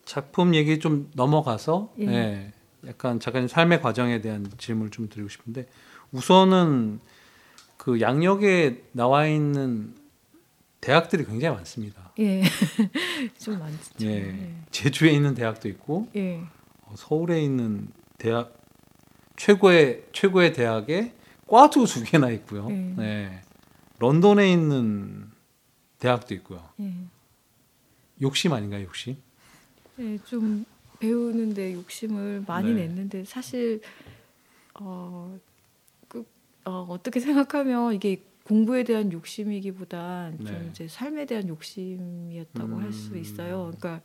예, 0.07 0.11
작품 0.11 0.55
얘기 0.55 0.79
좀 0.79 1.11
넘어가서 1.15 1.93
예. 2.01 2.07
예, 2.07 2.53
약간 2.87 3.21
작가님 3.21 3.49
삶의 3.49 3.83
과정에 3.83 4.21
대한 4.21 4.47
질문을 4.57 4.91
좀 4.91 5.09
드리고 5.09 5.29
싶은데 5.29 5.67
우선은 6.13 7.01
그 7.77 8.01
양력에 8.01 8.85
나와 8.93 9.27
있는 9.27 9.95
대학들이 10.81 11.25
굉장히 11.25 11.57
많습니다. 11.57 12.13
예, 12.21 12.43
좀 13.39 13.59
많죠. 13.59 13.79
예, 14.03 14.55
제주에 14.71 15.11
있는 15.11 15.35
대학도 15.35 15.69
있고 15.69 16.09
예, 16.17 16.41
어, 16.83 16.95
서울에 16.97 17.43
있는 17.43 17.89
대학 18.19 18.55
최고의 19.37 20.05
최고의 20.13 20.53
대학에 20.53 21.13
과도 21.47 21.85
두 21.85 22.03
개나 22.05 22.31
있고요. 22.31 22.69
예. 22.71 22.75
네. 22.75 23.43
런던에 23.99 24.51
있는 24.53 25.31
대학도 25.99 26.35
있고요. 26.35 26.63
예, 26.81 26.93
욕심 28.23 28.53
아닌가요, 28.53 28.85
욕심? 28.85 29.17
예, 29.99 30.19
좀 30.25 30.65
배우는데 30.99 31.75
욕심을 31.75 32.45
많이 32.47 32.73
네. 32.73 32.87
냈는데 32.87 33.25
사실 33.25 33.81
어, 34.81 35.39
그 36.09 36.25
어, 36.65 36.87
어떻게 36.89 37.21
생각하면 37.21 37.95
이게 37.95 38.23
공부에 38.45 38.85
대한 38.85 39.13
욕심이기보단 39.13 40.39
네. 40.39 40.45
좀 40.45 40.69
이제 40.71 40.89
삶에 40.89 41.27
대한 41.27 41.49
욕심이었다고 41.49 42.79
할수 42.79 43.15
음. 43.15 43.21
있어요. 43.21 43.73
그러니까 43.77 44.03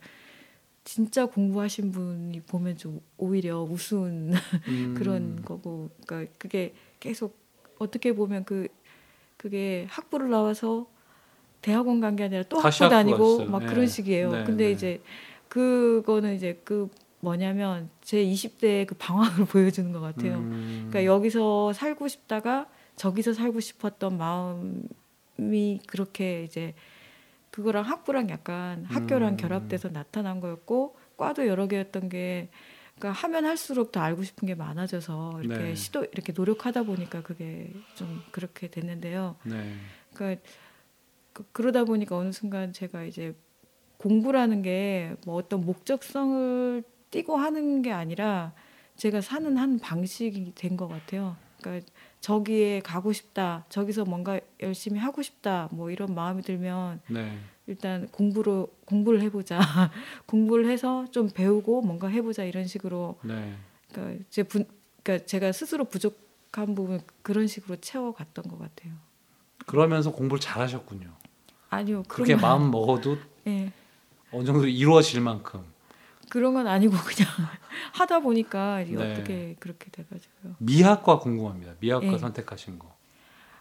진짜 0.84 1.26
공부하신 1.26 1.92
분이 1.92 2.40
보면 2.40 2.76
좀 2.76 3.00
오히려 3.16 3.62
우스운 3.62 4.32
음. 4.68 4.94
그런 4.98 5.42
거고, 5.42 5.90
그러니까 6.06 6.32
그게 6.38 6.74
계속 6.98 7.36
어떻게 7.78 8.12
보면 8.14 8.44
그 8.44 8.66
그게 9.36 9.86
학부를 9.90 10.30
나와서 10.30 10.90
대학원 11.62 12.00
간 12.00 12.16
게 12.16 12.24
아니라 12.24 12.42
또 12.44 12.58
학부 12.58 12.88
다니고. 12.88 13.46
막 13.46 13.60
네. 13.60 13.66
그런 13.66 13.86
식이에요. 13.86 14.30
네, 14.32 14.44
근데 14.44 14.64
네. 14.66 14.70
이제 14.72 15.02
그거는 15.52 16.34
이제 16.34 16.58
그 16.64 16.88
뭐냐면 17.20 17.90
제 18.00 18.24
20대의 18.24 18.86
그 18.86 18.94
방황을 18.94 19.44
보여주는 19.52 19.92
것 19.92 20.00
같아요. 20.00 20.38
음. 20.38 20.88
그러니까 20.88 21.04
여기서 21.04 21.74
살고 21.74 22.08
싶다가 22.08 22.66
저기서 22.96 23.34
살고 23.34 23.60
싶었던 23.60 24.16
마음이 24.16 25.80
그렇게 25.86 26.44
이제 26.44 26.74
그거랑 27.50 27.84
학부랑 27.84 28.30
약간 28.30 28.86
학교랑 28.86 29.34
음. 29.34 29.36
결합돼서 29.36 29.90
나타난 29.90 30.40
거였고 30.40 30.96
과도 31.18 31.46
여러 31.46 31.66
개였던 31.66 32.08
게 32.08 32.48
그러니까 32.98 33.20
하면 33.20 33.44
할수록 33.44 33.92
더 33.92 34.00
알고 34.00 34.22
싶은 34.22 34.48
게 34.48 34.54
많아져서 34.54 35.42
이렇게 35.42 35.62
네. 35.64 35.74
시도 35.74 36.06
이렇게 36.12 36.32
노력하다 36.34 36.84
보니까 36.84 37.20
그게 37.20 37.70
좀 37.94 38.22
그렇게 38.30 38.68
됐는데요. 38.68 39.36
네. 39.44 39.74
그러니까 40.14 40.42
그, 41.34 41.44
그러다 41.52 41.84
보니까 41.84 42.16
어느 42.16 42.32
순간 42.32 42.72
제가 42.72 43.04
이제 43.04 43.34
공부라는 44.02 44.62
게 44.62 45.14
뭐 45.26 45.36
어떤 45.36 45.64
목적성을 45.64 46.82
띠고 47.10 47.36
하는 47.36 47.82
게 47.82 47.92
아니라 47.92 48.52
제가 48.96 49.20
사는 49.20 49.56
한 49.56 49.78
방식이 49.78 50.52
된 50.54 50.76
것 50.76 50.88
같아요. 50.88 51.36
그러니까 51.60 51.86
저기에 52.20 52.80
가고 52.80 53.12
싶다, 53.12 53.64
저기서 53.68 54.04
뭔가 54.04 54.40
열심히 54.60 54.98
하고 54.98 55.22
싶다, 55.22 55.68
뭐 55.70 55.90
이런 55.90 56.14
마음이 56.14 56.42
들면 56.42 57.00
네. 57.08 57.38
일단 57.66 58.08
공부로 58.08 58.68
공부를 58.86 59.20
해보자, 59.22 59.58
공부를 60.26 60.66
해서 60.68 61.06
좀 61.10 61.28
배우고 61.28 61.82
뭔가 61.82 62.08
해보자 62.08 62.42
이런 62.44 62.66
식으로 62.66 63.18
네. 63.22 63.54
그러니까 63.92 64.24
제 64.30 64.42
분, 64.42 64.66
그러니까 65.02 65.26
제가 65.26 65.52
스스로 65.52 65.84
부족한 65.84 66.74
부분 66.74 67.00
그런 67.22 67.46
식으로 67.46 67.76
채워갔던 67.76 68.48
것 68.48 68.58
같아요. 68.58 68.92
그러면서 69.66 70.10
공부를 70.10 70.40
잘하셨군요. 70.40 71.08
아니요, 71.70 72.02
그렇게 72.08 72.34
마음 72.34 72.70
먹어도 72.72 73.16
예. 73.46 73.70
어느 74.32 74.44
정도 74.44 74.66
이루어질 74.66 75.20
만큼. 75.20 75.62
그런 76.28 76.54
건 76.54 76.66
아니고 76.66 76.94
그냥 76.96 77.30
하다 77.92 78.20
보니까 78.20 78.80
이게 78.80 78.96
네. 78.96 79.12
어떻게 79.12 79.56
그렇게 79.60 79.90
돼가지고요. 79.90 80.56
미학과 80.58 81.18
궁금합니다. 81.18 81.74
미학과 81.78 82.14
예. 82.14 82.18
선택하신 82.18 82.78
거. 82.78 82.94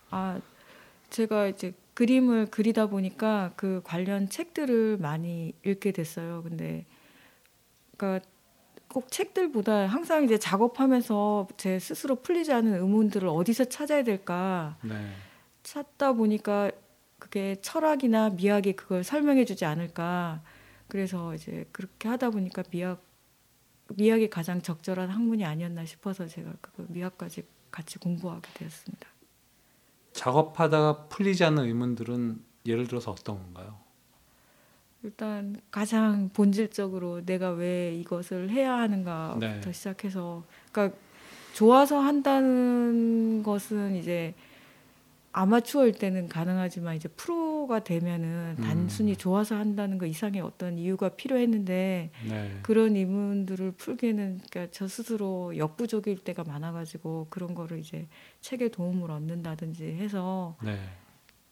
아 0.09 0.39
제가 1.09 1.47
이제 1.47 1.73
그림을 1.93 2.47
그리다 2.47 2.87
보니까 2.87 3.51
그 3.57 3.81
관련 3.83 4.29
책들을 4.29 4.97
많이 4.97 5.53
읽게 5.65 5.91
됐어요. 5.91 6.43
근데 6.43 6.85
그러니까 7.97 8.25
꼭 8.87 9.11
책들보다 9.11 9.87
항상 9.87 10.23
이제 10.23 10.37
작업하면서 10.37 11.49
제 11.57 11.79
스스로 11.79 12.15
풀리지 12.15 12.53
않은 12.53 12.73
의문들을 12.75 13.27
어디서 13.27 13.65
찾아야 13.65 14.03
될까 14.03 14.77
네. 14.81 14.93
찾다 15.63 16.13
보니까 16.13 16.71
그게 17.19 17.55
철학이나 17.61 18.29
미학이 18.31 18.73
그걸 18.73 19.03
설명해주지 19.03 19.65
않을까. 19.65 20.41
그래서 20.91 21.33
이제 21.33 21.65
그렇게 21.71 22.09
하다 22.09 22.31
보니까 22.31 22.63
미학 22.69 23.01
미학이 23.95 24.29
가장 24.29 24.61
적절한 24.61 25.07
학문이 25.09 25.45
아니었나 25.45 25.85
싶어서 25.85 26.27
제가 26.27 26.51
그 26.59 26.85
미학까지 26.89 27.43
같이 27.71 27.97
공부하게 27.97 28.49
되었습니다. 28.53 29.07
작업하다가 30.11 31.07
풀리지 31.07 31.45
않는 31.45 31.63
의문들은 31.63 32.43
예를 32.65 32.87
들어서 32.87 33.11
어떤 33.11 33.37
건가요? 33.37 33.79
일단 35.03 35.61
가장 35.71 36.29
본질적으로 36.33 37.25
내가 37.25 37.51
왜 37.51 37.95
이것을 37.95 38.49
해야 38.49 38.73
하는가부터 38.73 39.39
네. 39.39 39.71
시작해서 39.71 40.43
그러니까 40.73 40.97
좋아서 41.53 42.01
한다는 42.01 43.43
것은 43.43 43.95
이제 43.95 44.35
아마추어일 45.33 45.93
때는 45.93 46.27
가능하지만 46.27 46.95
이제 46.95 47.07
프로가 47.07 47.83
되면은 47.83 48.55
음. 48.59 48.63
단순히 48.63 49.15
좋아서 49.15 49.55
한다는 49.55 49.97
거 49.97 50.05
이상의 50.05 50.41
어떤 50.41 50.77
이유가 50.77 51.09
필요했는데 51.09 52.11
네. 52.27 52.59
그런 52.61 52.95
의문들을 52.95 53.71
풀기는 53.71 54.41
그러니까 54.49 54.71
저 54.71 54.87
스스로 54.87 55.55
역부족일 55.55 56.23
때가 56.23 56.43
많아가지고 56.43 57.27
그런 57.29 57.55
거를 57.55 57.79
이제 57.79 58.07
책의 58.41 58.71
도움을 58.71 59.09
얻는다든지 59.09 59.85
해서 59.85 60.57
네. 60.63 60.77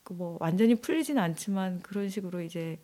그뭐 0.03 0.37
완전히 0.41 0.75
풀리진 0.75 1.17
않지만 1.17 1.79
그런 1.81 2.09
식으로 2.09 2.41
이제 2.41 2.79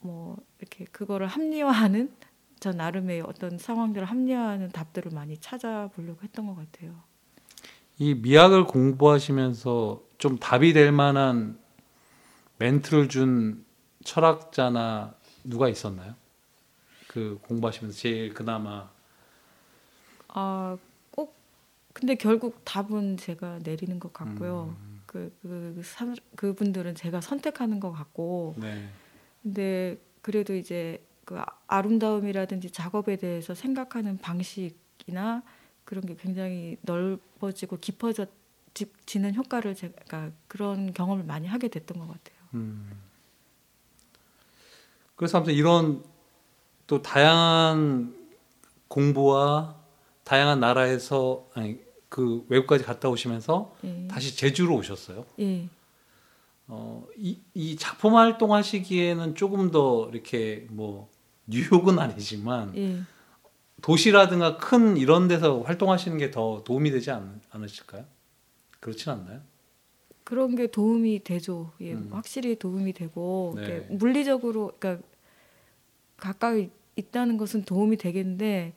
뭐 0.00 0.36
이렇게 0.58 0.84
그거를 0.86 1.26
합리화하는 1.26 2.12
저 2.60 2.72
나름의 2.72 3.22
어떤 3.22 3.58
상황들을 3.58 4.06
합리화하는 4.06 4.70
답들을 4.70 5.12
많이 5.12 5.38
찾아보려고 5.38 6.22
했던 6.22 6.46
것 6.46 6.54
같아요. 6.54 7.05
이 7.98 8.14
미학을 8.14 8.64
공부하시면서 8.66 10.02
좀 10.18 10.38
답이 10.38 10.72
될 10.72 10.92
만한 10.92 11.58
멘트를 12.58 13.08
준 13.08 13.64
철학자나 14.04 15.14
누가 15.44 15.68
있었나요? 15.68 16.14
그 17.08 17.38
공부하시면서 17.42 17.96
제일 17.98 18.34
그나마 18.34 18.90
아, 20.28 20.76
꼭 21.10 21.34
근데 21.94 22.14
결국 22.14 22.60
답은 22.64 23.16
제가 23.16 23.60
내리는 23.62 23.98
것 23.98 24.12
같고요. 24.12 24.76
음, 24.78 25.00
그, 25.06 25.32
그, 25.40 25.80
사- 25.82 26.14
그분들은 26.34 26.94
제가 26.94 27.22
선택하는 27.22 27.80
것 27.80 27.92
같고 27.92 28.54
네. 28.58 28.88
근데 29.42 29.98
그래도 30.20 30.54
이제 30.54 31.02
그 31.24 31.38
아- 31.38 31.46
아름다움이라든지 31.68 32.70
작업에 32.70 33.16
대해서 33.16 33.54
생각하는 33.54 34.18
방식이나 34.18 35.42
그런 35.86 36.04
게 36.04 36.16
굉장히 36.16 36.76
넓어지고 36.82 37.78
깊어지는 37.78 39.34
효과를 39.34 39.74
제가 39.74 40.32
그런 40.48 40.92
경험을 40.92 41.24
많이 41.24 41.46
하게 41.46 41.68
됐던 41.68 41.98
것 41.98 42.08
같아요. 42.08 42.36
음. 42.54 42.90
그래서 45.14 45.38
아무튼 45.38 45.54
이런 45.54 46.04
또 46.86 47.00
다양한 47.00 48.14
공부와 48.88 49.76
다양한 50.24 50.60
나라에서 50.60 51.48
아니 51.54 51.78
그 52.08 52.44
외국까지 52.48 52.84
갔다 52.84 53.08
오시면서 53.08 53.74
예. 53.84 54.08
다시 54.08 54.36
제주로 54.36 54.74
오셨어요. 54.76 55.24
예. 55.38 55.68
어, 56.66 57.06
이, 57.16 57.38
이 57.54 57.76
작품 57.76 58.16
활동하시기에는 58.16 59.36
조금 59.36 59.70
더 59.70 60.08
이렇게 60.10 60.66
뭐 60.70 61.08
뉴욕은 61.46 61.98
아니지만 61.98 62.76
예. 62.76 63.02
도시라든가 63.82 64.56
큰 64.56 64.96
이런 64.96 65.28
데서 65.28 65.60
활동하시는 65.62 66.18
게 66.18 66.30
더 66.30 66.62
도움이 66.64 66.90
되지 66.90 67.10
않, 67.10 67.40
않으실까요? 67.50 68.04
그렇진 68.80 69.12
않나요? 69.12 69.40
그런 70.24 70.56
게 70.56 70.66
도움이 70.66 71.22
되죠. 71.22 71.72
예, 71.80 71.92
음. 71.92 72.08
확실히 72.10 72.56
도움이 72.58 72.92
되고 72.94 73.52
네. 73.56 73.86
물리적으로 73.90 74.72
그러니까 74.78 75.06
가까이 76.16 76.70
있다는 76.96 77.36
것은 77.36 77.64
도움이 77.64 77.96
되겠는데 77.98 78.72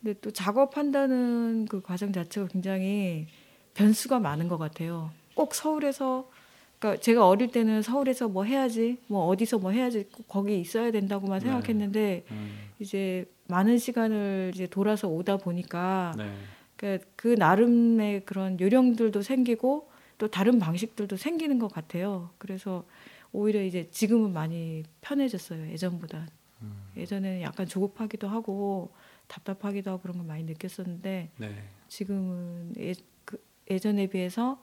근데 0.00 0.18
또 0.20 0.30
작업한다는 0.30 1.66
그 1.68 1.82
과정 1.82 2.12
자체가 2.12 2.46
굉장히 2.48 3.26
변수가 3.74 4.20
많은 4.20 4.48
것 4.48 4.56
같아요. 4.56 5.10
꼭 5.34 5.54
서울에서 5.54 6.30
그러니까 6.78 7.00
제가 7.02 7.26
어릴 7.28 7.50
때는 7.50 7.82
서울에서 7.82 8.28
뭐 8.28 8.44
해야지, 8.44 8.98
뭐 9.08 9.26
어디서 9.26 9.58
뭐 9.58 9.72
해야지 9.72 10.04
꼭 10.12 10.28
거기 10.28 10.60
있어야 10.60 10.90
된다고만 10.90 11.40
네. 11.40 11.46
생각했는데 11.46 12.24
음, 12.30 12.58
이제 12.78 13.26
많은 13.48 13.78
시간을 13.78 14.52
이제 14.54 14.66
돌아서 14.66 15.08
오다 15.08 15.38
보니까 15.38 16.14
네. 16.16 16.30
그러니까 16.76 17.06
그 17.16 17.28
나름의 17.28 18.24
그런 18.24 18.58
요령들도 18.60 19.22
생기고 19.22 19.88
또 20.18 20.28
다른 20.28 20.58
방식들도 20.58 21.16
생기는 21.16 21.58
것 21.58 21.72
같아요. 21.72 22.30
그래서 22.38 22.84
오히려 23.32 23.62
이제 23.62 23.88
지금은 23.90 24.32
많이 24.32 24.82
편해졌어요. 25.00 25.70
예전보다. 25.70 26.26
음, 26.62 26.72
예전에는 26.96 27.42
약간 27.42 27.66
조급하기도 27.66 28.28
하고 28.28 28.90
답답하기도 29.26 29.90
하고 29.90 30.02
그런 30.02 30.16
걸 30.18 30.26
많이 30.26 30.44
느꼈었는데 30.44 31.30
네. 31.36 31.64
지금은 31.88 32.74
예, 32.78 32.94
그 33.24 33.38
예전에 33.70 34.06
비해서 34.06 34.62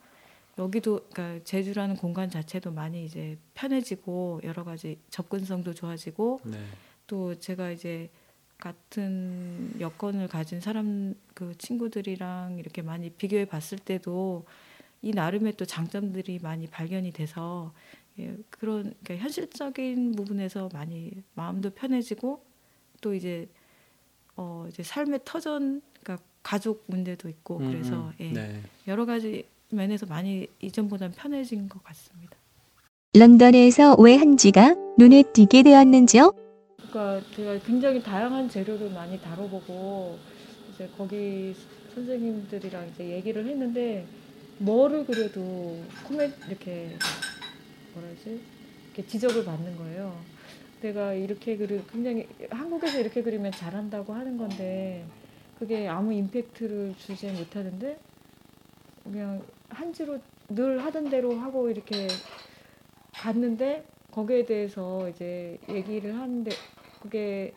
여기도 0.58 1.02
그러니까 1.12 1.44
제주라는 1.44 1.98
공간 1.98 2.30
자체도 2.30 2.72
많이 2.72 3.06
이제 3.06 3.38
편해지고 3.54 4.42
여러 4.44 4.64
가지 4.64 5.00
접근성도 5.10 5.74
좋아지고 5.74 6.42
네. 6.46 6.58
또 7.08 7.36
제가 7.36 7.72
이제 7.72 8.10
같은 8.64 9.76
여건을 9.82 10.30
가진 10.30 10.62
사람 10.62 11.16
그 11.34 11.54
친구들이랑 11.58 12.60
이렇게 12.60 12.82
많이 12.82 13.10
비교해 13.10 13.44
봤을 13.44 13.78
때도 13.78 14.46
이 15.02 15.12
나름의 15.12 15.58
또 15.58 15.66
장점들이 15.66 16.40
많이 16.42 16.68
발견이 16.68 17.12
돼서 17.12 17.74
예, 18.20 18.38
그런 18.50 18.94
그러니까 19.04 19.18
현실적인 19.18 20.14
부분에서 20.16 20.70
많이 20.72 21.12
마음도 21.34 21.72
편해지고 21.72 22.42
또 23.02 23.14
이제 23.14 23.50
어 24.38 24.66
이제 24.70 24.82
삶의 24.82 25.20
터전 25.26 25.82
그러니까 26.02 26.26
가족 26.42 26.86
문제도 26.88 27.28
있고 27.28 27.58
음, 27.58 27.70
그래서 27.70 27.96
음, 27.96 28.14
예, 28.22 28.32
네. 28.32 28.62
여러 28.88 29.06
가지 29.06 29.46
면에서 29.72 30.06
많이 30.06 30.48
이전보다는 30.62 31.16
편해진 31.16 31.68
것 31.68 31.84
같습니다. 31.84 32.38
런던에서 33.14 33.98
왜 34.00 34.16
한지가 34.16 34.76
눈에 34.98 35.24
띄게 35.34 35.64
되었는지요? 35.64 36.43
그러니까 36.94 37.28
제가 37.36 37.58
굉장히 37.66 38.04
다양한 38.04 38.48
재료를 38.48 38.92
많이 38.92 39.20
다뤄보고 39.20 40.20
이제 40.72 40.88
거기 40.96 41.56
선생님들이랑 41.96 42.90
이제 42.90 43.10
얘기를 43.10 43.48
했는데 43.48 44.06
뭐를 44.60 45.04
그래도 45.04 45.42
코멘 46.08 46.32
이렇게 46.48 46.96
뭐라지 47.96 48.40
이렇게 48.86 49.08
지적을 49.08 49.44
받는 49.44 49.76
거예요. 49.76 50.16
내가 50.82 51.14
이렇게 51.14 51.58
그리 51.58 51.82
굉장히 51.92 52.28
한국에서 52.52 53.00
이렇게 53.00 53.24
그리면 53.24 53.52
잘한다고 53.52 54.14
하는 54.14 54.38
건데 54.38 55.04
그게 55.58 55.88
아무 55.88 56.14
임팩트를 56.14 56.94
주지 57.00 57.26
못하는데 57.28 57.98
그냥 59.04 59.42
한지로 59.70 60.20
늘 60.50 60.84
하던 60.86 61.10
대로 61.10 61.36
하고 61.38 61.72
이렇게 61.72 62.08
갔는데 63.14 63.84
거기에 64.12 64.46
대해서 64.46 65.10
이제 65.10 65.58
얘기를 65.70 66.14
하는데 66.14 66.52
그게 67.04 67.54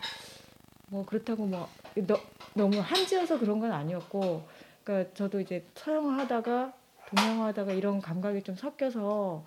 뭐 0.88 1.06
그렇다고 1.06 1.46
뭐 1.46 1.68
너, 1.94 2.18
너무 2.54 2.80
한지여서 2.80 3.38
그런 3.38 3.60
건 3.60 3.70
아니었고 3.70 4.42
그러니까 4.82 5.14
저도 5.14 5.40
이제 5.40 5.64
서양화하다가 5.76 6.74
동양화하다가 7.08 7.72
이런 7.72 8.00
감각이 8.00 8.42
좀 8.42 8.56
섞여서 8.56 9.46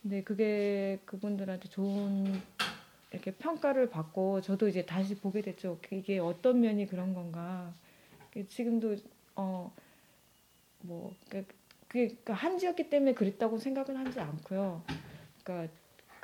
근데 0.00 0.22
그게 0.22 0.98
그분들한테 1.04 1.68
좋은 1.68 2.40
이렇게 3.10 3.32
평가를 3.32 3.90
받고 3.90 4.40
저도 4.40 4.66
이제 4.66 4.86
다시 4.86 5.14
보게 5.14 5.42
됐죠. 5.42 5.78
이게 5.90 6.18
어떤 6.18 6.60
면이 6.60 6.86
그런 6.86 7.12
건가. 7.12 7.72
지금도 8.48 8.96
어뭐 9.34 11.14
그게 11.28 11.46
그러니까 11.88 12.32
한지였기 12.32 12.88
때문에 12.90 13.12
그랬다고 13.14 13.58
생각은 13.58 13.96
하지 13.96 14.20
않고요. 14.20 14.82
그러니까 15.42 15.72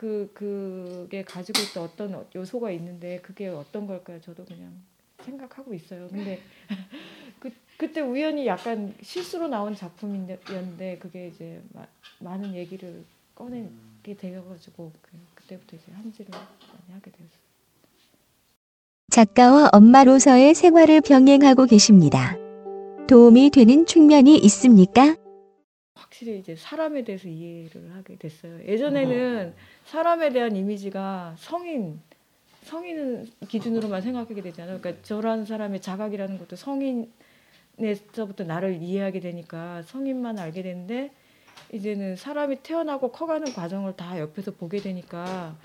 그 0.00 0.30
그게 0.32 1.22
가지고 1.22 1.60
있던 1.60 1.84
어떤 1.84 2.26
요소가 2.34 2.70
있는데 2.70 3.20
그게 3.20 3.48
어떤 3.48 3.86
걸까요? 3.86 4.18
저도 4.22 4.46
그냥 4.46 4.72
생각하고 5.18 5.74
있어요. 5.74 6.08
근데 6.08 6.40
그 7.38 7.52
그때 7.76 8.00
우연히 8.00 8.46
약간 8.46 8.94
실수로 9.02 9.48
나온 9.48 9.74
작품이었는데 9.76 10.96
그게 11.00 11.28
이제 11.28 11.60
마, 11.74 11.86
많은 12.20 12.54
얘기를 12.54 13.04
꺼내게 13.34 14.16
되어가지고 14.16 14.90
그, 15.02 15.10
그때부터 15.34 15.76
이제 15.76 15.92
한지를 15.92 16.30
많이 16.30 16.94
하게 16.94 17.10
되었어요. 17.10 17.40
작가와 19.10 19.68
엄마로서의 19.70 20.54
생활을 20.54 21.02
병행하고 21.02 21.66
계십니다. 21.66 22.38
도움이 23.06 23.50
되는 23.50 23.84
측면이 23.84 24.38
있습니까? 24.38 25.16
확실히 26.20 26.38
이제 26.38 26.54
사람에 26.54 27.02
대해서 27.02 27.28
이해를 27.28 27.94
하게 27.94 28.16
됐어요. 28.16 28.62
예전에는 28.66 29.54
사람에 29.86 30.30
대한 30.30 30.54
이미지가 30.54 31.34
성인, 31.38 32.00
성인 32.62 33.30
기준으로만 33.48 34.02
생각하게 34.02 34.42
되잖아요. 34.42 34.78
그러니까 34.80 35.02
저라는 35.02 35.46
사람의 35.46 35.80
자각이라는 35.80 36.38
것도 36.38 36.56
성인에서부터 36.56 38.44
나를 38.44 38.82
이해하게 38.82 39.20
되니까 39.20 39.82
성인만 39.82 40.38
알게 40.38 40.62
되는데 40.62 41.10
이제는 41.72 42.16
사람이 42.16 42.62
태어나고 42.62 43.12
커가는 43.12 43.52
과정을 43.54 43.96
다 43.96 44.18
옆에서 44.18 44.50
보게 44.52 44.78
되니까 44.80 45.56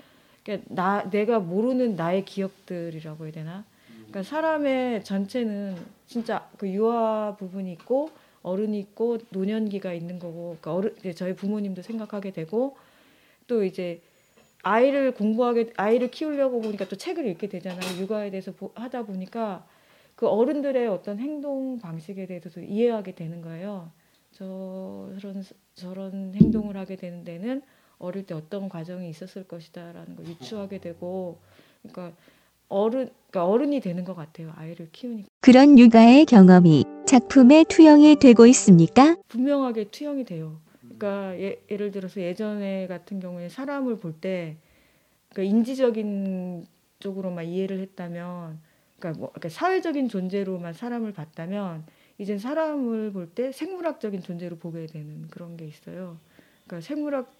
그러니까 0.42 0.74
나 0.74 1.10
내가 1.10 1.38
모르는 1.38 1.96
나의 1.96 2.24
기억들이라고 2.24 3.24
해야 3.24 3.32
되나? 3.32 3.64
그러니까 3.88 4.22
사람의 4.22 5.04
전체는 5.04 5.76
진짜 6.06 6.48
그 6.56 6.68
유아 6.68 7.36
부분이 7.36 7.72
있고 7.72 8.10
어른이 8.46 8.78
있고 8.78 9.18
노년기가 9.30 9.92
있는 9.92 10.20
거고 10.20 10.56
그러니까 10.60 10.74
어른 10.74 10.94
이제 10.98 11.12
저희 11.12 11.34
부모님도 11.34 11.82
생각하게 11.82 12.30
되고 12.30 12.76
또 13.48 13.64
이제 13.64 14.00
아이를 14.62 15.14
공부하게 15.14 15.72
아이를 15.76 16.10
키우려고 16.10 16.60
보니까 16.60 16.88
또 16.88 16.96
책을 16.96 17.26
읽게 17.26 17.48
되잖아요. 17.48 18.00
육아에 18.00 18.30
대해서 18.30 18.52
보, 18.52 18.70
하다 18.74 19.04
보니까 19.04 19.66
그 20.14 20.28
어른들의 20.28 20.86
어떤 20.86 21.18
행동 21.18 21.78
방식에 21.80 22.26
대해서도 22.26 22.60
이해하게 22.60 23.16
되는 23.16 23.42
거예요. 23.42 23.90
저런 24.30 25.42
저런 25.74 26.32
행동을 26.34 26.76
하게 26.76 26.94
되는 26.94 27.24
데는 27.24 27.62
어릴 27.98 28.26
때 28.26 28.34
어떤 28.34 28.68
과정이 28.68 29.08
있었을 29.08 29.48
것이다라는 29.48 30.14
걸 30.14 30.26
유추하게 30.26 30.78
되고 30.78 31.38
그러니까 31.82 32.16
어른 32.68 33.10
그러니까 33.30 33.46
어른이 33.52 33.80
되는 33.80 34.04
것 34.04 34.14
같아요. 34.14 34.52
아이를 34.56 34.88
키우니까 34.92 35.28
그런 35.40 35.78
육아의 35.78 36.24
경험이 36.26 36.84
작품에 37.06 37.64
투영이 37.68 38.16
되고 38.16 38.46
있습니까? 38.46 39.16
분명하게 39.28 39.84
투영이 39.90 40.24
돼요. 40.24 40.58
그러니까 40.80 41.38
예, 41.38 41.60
예를 41.70 41.90
들어서 41.90 42.20
예전에 42.20 42.86
같은 42.86 43.20
경우에 43.20 43.48
사람을 43.48 43.96
볼때 43.98 44.56
그러니까 45.30 45.54
인지적인 45.56 46.66
쪽으로만 47.00 47.44
이해를 47.46 47.80
했다면 47.80 48.58
그러니까 48.98 49.20
뭐 49.20 49.28
그러니까 49.30 49.48
사회적인 49.50 50.08
존재로만 50.08 50.72
사람을 50.72 51.12
봤다면 51.12 51.84
이젠 52.18 52.38
사람을 52.38 53.12
볼 53.12 53.28
때 53.34 53.52
생물학적인 53.52 54.22
존재로 54.22 54.56
보게 54.56 54.86
되는 54.86 55.28
그런 55.28 55.56
게 55.58 55.66
있어요. 55.66 56.16
그러니까 56.66 56.86
생물학 56.86 57.30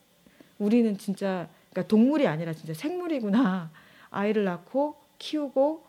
우리는 0.59 0.97
진짜 0.99 1.49
그러니까 1.71 1.89
동물이 1.89 2.27
아니라 2.27 2.53
진짜 2.53 2.75
생물이구나. 2.75 3.71
아이를 4.11 4.45
낳고 4.45 4.97
키우고 5.19 5.87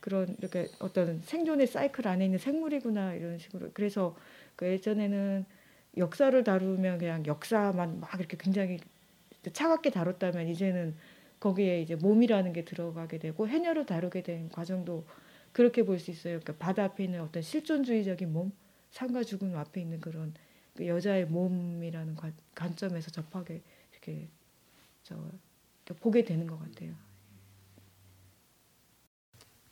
그런 0.00 0.36
이렇게 0.38 0.68
어떤 0.80 1.20
생존의 1.22 1.66
사이클 1.66 2.08
안에 2.08 2.24
있는 2.24 2.38
생물이구나 2.38 3.14
이런 3.14 3.38
식으로 3.38 3.70
그래서 3.74 4.16
그 4.56 4.66
예전에는 4.66 5.44
역사를 5.96 6.44
다루면 6.44 6.98
그냥 6.98 7.24
역사만 7.26 8.00
막 8.00 8.14
이렇게 8.18 8.36
굉장히 8.36 8.78
차갑게 9.52 9.90
다뤘다면 9.90 10.48
이제는 10.48 10.96
거기에 11.40 11.80
이제 11.82 11.96
몸이라는 11.96 12.52
게 12.52 12.64
들어가게 12.64 13.18
되고 13.18 13.48
해녀를 13.48 13.86
다루게 13.86 14.22
된 14.22 14.48
과정도 14.48 15.04
그렇게 15.52 15.84
볼 15.84 15.98
수 15.98 16.10
있어요. 16.10 16.40
그러니까 16.40 16.54
바다 16.64 16.84
앞에 16.84 17.04
있는 17.04 17.20
어떤 17.20 17.42
실존주의적인 17.42 18.32
몸, 18.32 18.52
삶과 18.90 19.24
죽음 19.24 19.56
앞에 19.56 19.80
있는 19.80 20.00
그런 20.00 20.34
그 20.74 20.86
여자의 20.86 21.26
몸이라는 21.26 22.14
관, 22.16 22.32
관점에서 22.54 23.10
접하게 23.10 23.62
이렇게 23.92 24.28
저 25.04 25.16
보게 26.00 26.24
되는 26.24 26.46
것 26.46 26.58
같아요. 26.58 26.92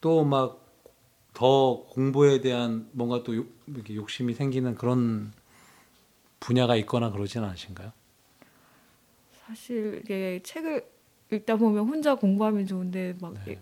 또 0.00 0.24
막 0.24 0.60
더 1.32 1.84
공부에 1.90 2.40
대한 2.40 2.88
뭔가 2.92 3.22
또 3.22 3.36
욕, 3.36 3.50
이렇게 3.66 3.94
욕심이 3.94 4.34
생기는 4.34 4.74
그런 4.74 5.32
분야가 6.40 6.76
있거나 6.76 7.10
그러지는 7.10 7.48
않으신가요? 7.48 7.92
사실 9.46 10.00
이게 10.04 10.40
책을 10.42 10.88
읽다 11.32 11.56
보면 11.56 11.86
혼자 11.86 12.14
공부하면 12.14 12.66
좋은데 12.66 13.16
막 13.20 13.34
네. 13.44 13.60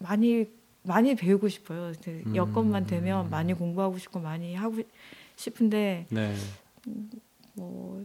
많이 0.00 0.46
많이 0.82 1.14
배우고 1.14 1.48
싶어요. 1.48 1.92
음. 2.08 2.34
여건만 2.34 2.86
되면 2.86 3.30
많이 3.30 3.54
공부하고 3.54 3.98
싶고 3.98 4.18
많이 4.18 4.54
하고 4.54 4.82
싶은데 5.36 6.06
네. 6.10 6.34
뭐 7.54 8.04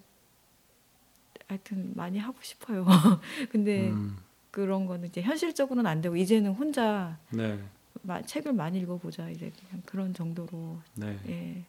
하여튼 1.48 1.94
많이 1.96 2.20
하고 2.20 2.38
싶어요. 2.42 2.86
근데 3.50 3.90
음, 3.90 4.18
그런 4.58 4.88
거는 4.88 5.10
이제 5.10 5.22
현실적으로는 5.22 5.86
안 5.88 6.02
되고 6.02 6.16
이제는 6.16 6.54
혼자 6.54 7.20
네. 7.30 7.60
마, 8.02 8.20
책을 8.24 8.54
많이 8.54 8.80
읽어보자 8.80 9.30
이제 9.30 9.52
그냥 9.70 9.84
그런 9.86 10.16
정도로 10.16 10.80
네. 10.96 11.16
예, 11.28 11.64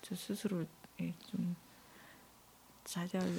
저 0.00 0.14
스스로 0.14 0.64
예, 1.02 1.12
좀 1.30 1.54
자제하려 2.84 3.30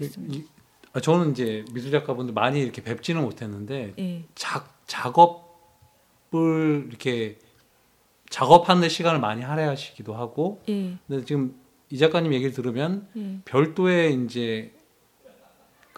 있습니다. 0.00 0.36
이- 0.36 0.46
아, 0.92 1.00
저는 1.00 1.32
이제 1.32 1.64
미술 1.72 1.90
작가분들 1.90 2.32
많이 2.32 2.60
이렇게 2.60 2.84
뵙지는 2.84 3.20
못했는데 3.22 3.94
예, 3.98 4.24
작 4.36 4.80
작업을 4.86 6.86
이렇게 6.88 7.36
작업하는 8.28 8.82
데 8.82 8.88
시간을 8.88 9.18
많이 9.18 9.42
할애하시기도 9.42 10.14
하고 10.14 10.62
예, 10.68 10.96
근데 11.08 11.24
지금 11.24 11.60
이 11.90 11.98
작가님 11.98 12.32
얘기를 12.32 12.52
들으면 12.52 13.08
예, 13.16 13.40
별도의 13.44 14.14
이제 14.24 14.72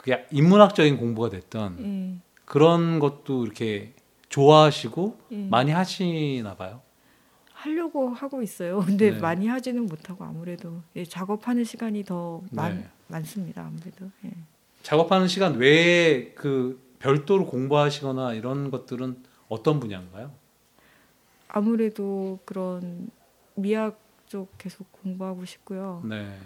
그게 0.02 0.26
인문학적인 0.32 0.96
공부가 0.96 1.30
됐던 1.30 1.76
예, 1.80 2.18
그런 2.44 2.98
것도 2.98 3.44
이렇게 3.44 3.94
좋아하시고 4.28 5.18
예. 5.30 5.46
많이 5.46 5.70
하시나 5.70 6.56
봐요. 6.56 6.82
하려고 7.52 8.08
하고 8.08 8.42
있어요. 8.42 8.80
근데 8.84 9.12
네. 9.12 9.20
많이 9.20 9.46
하지는 9.46 9.86
못하고 9.86 10.24
아무래도 10.24 10.82
예, 10.96 11.04
작업하는 11.04 11.62
시간이 11.62 12.04
더 12.04 12.42
많, 12.50 12.78
네. 12.78 12.88
많습니다. 13.06 13.64
아무래도 13.64 14.10
예. 14.24 14.32
작업하는 14.82 15.28
시간 15.28 15.54
외에 15.54 16.32
그 16.34 16.82
별도로 16.98 17.46
공부하시거나 17.46 18.34
이런 18.34 18.72
것들은 18.72 19.22
어떤 19.48 19.78
분야인가요? 19.78 20.32
아무래도 21.46 22.40
그런 22.44 23.08
미학 23.54 24.00
쪽 24.26 24.50
계속 24.58 24.90
공부하고 24.90 25.44
싶고요. 25.44 26.02
네. 26.04 26.36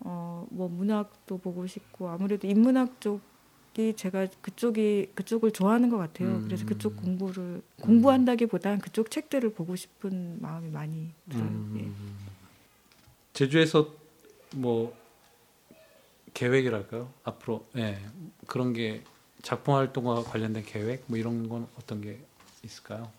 어, 0.00 0.46
뭐 0.50 0.68
문학도 0.68 1.38
보고 1.38 1.66
싶고 1.66 2.08
아무래도 2.08 2.46
인문학 2.46 3.00
쪽이 3.00 3.94
제가 3.96 4.26
그쪽이 4.40 5.12
그쪽을 5.14 5.52
좋아하는 5.52 5.88
것 5.88 5.98
같아요. 5.98 6.28
음. 6.28 6.44
그래서 6.44 6.66
그쪽 6.66 6.96
공부를 6.96 7.62
공부한다기보다는 7.80 8.78
그쪽 8.78 9.10
책들을 9.10 9.52
보고 9.54 9.76
싶은 9.76 10.40
마음이 10.40 10.70
많이 10.70 11.10
들어요. 11.28 11.44
예. 11.44 11.80
음, 11.80 12.16
제주에서 13.32 13.92
뭐 14.54 14.96
계획이랄까요? 16.34 17.12
앞으로 17.24 17.66
예 17.76 17.98
그런 18.46 18.72
게 18.72 19.02
작품 19.42 19.74
활동과 19.74 20.22
관련된 20.24 20.64
계획 20.64 21.04
뭐 21.06 21.18
이런 21.18 21.48
건 21.48 21.66
어떤 21.78 22.00
게 22.00 22.18
있을까요? 22.62 23.10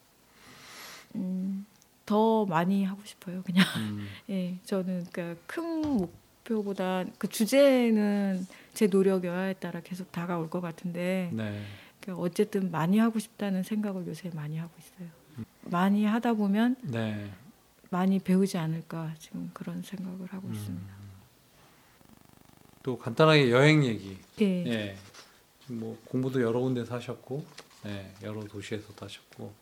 음, 1.16 1.66
더 2.06 2.46
많이 2.46 2.84
하고 2.84 3.02
싶어요. 3.06 3.42
그냥 3.44 3.66
음, 3.78 4.08
예, 4.30 4.58
저는 4.66 5.08
그러니까 5.12 5.42
큰 5.48 5.82
목 5.82 6.27
표보다 6.48 7.04
그 7.18 7.28
주제는 7.28 8.48
제 8.74 8.88
노력에 8.88 9.54
따라 9.60 9.82
계속 9.82 10.12
다가올 10.12 10.50
것 10.50 10.62
같은데 10.62 11.30
네. 11.34 11.62
그러니까 12.00 12.24
어쨌든 12.24 12.72
많이 12.72 13.00
하고 13.00 13.20
싶다는 13.20 13.64
생각을 13.64 14.08
요새 14.08 14.30
많이 14.34 14.58
하고 14.58 14.72
있어요. 14.80 15.10
많이 15.64 16.06
하다 16.06 16.34
보면 16.34 16.78
네. 16.82 17.30
많이 17.90 18.20
배우지 18.20 18.58
않을까 18.58 19.14
지금 19.20 19.50
그런 19.54 19.82
생각을 19.82 20.28
하고 20.32 20.48
음. 20.48 20.54
있습니다. 20.54 20.98
또 22.84 22.98
간단하게 22.98 23.52
여행 23.52 23.84
얘기. 23.84 24.18
예. 24.40 24.46
예. 24.66 24.98
지금 25.60 25.82
뭐 25.82 26.02
공부도 26.06 26.42
여러 26.42 26.62
군데서 26.62 26.96
하셨고, 26.96 27.46
예, 27.86 28.14
여러 28.24 28.42
도시에서도 28.46 29.06
하셨고, 29.06 29.54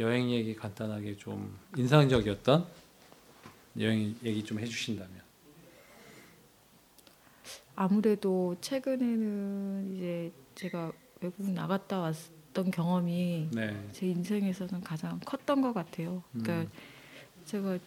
여행 0.00 0.28
얘기 0.32 0.56
간단하게 0.56 1.16
좀 1.16 1.56
인상적이었던 1.76 2.66
여행 3.78 4.16
얘기 4.24 4.42
좀 4.42 4.58
해주신다면. 4.58 5.23
아무래도 7.76 8.56
최근에는 8.60 9.94
이제 9.94 10.32
제가 10.54 10.92
외국 11.20 11.50
나갔다 11.50 11.98
왔던 12.00 12.70
경험이 12.70 13.48
네. 13.52 13.76
제 13.92 14.06
인생에서는 14.06 14.80
가장 14.82 15.18
컸던 15.24 15.60
것 15.60 15.72
같아요. 15.72 16.22
그러니까 16.32 16.60
음. 16.60 16.68
제가 17.44 17.78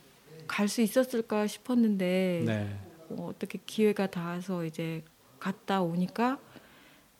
갈 0.47 0.67
수 0.67 0.81
있었을까 0.81 1.47
싶었는데 1.47 2.43
네. 2.45 2.79
어, 3.09 3.27
어떻게 3.29 3.59
기회가 3.65 4.07
닿아서 4.07 4.65
이제 4.65 5.03
갔다 5.39 5.81
오니까 5.81 6.39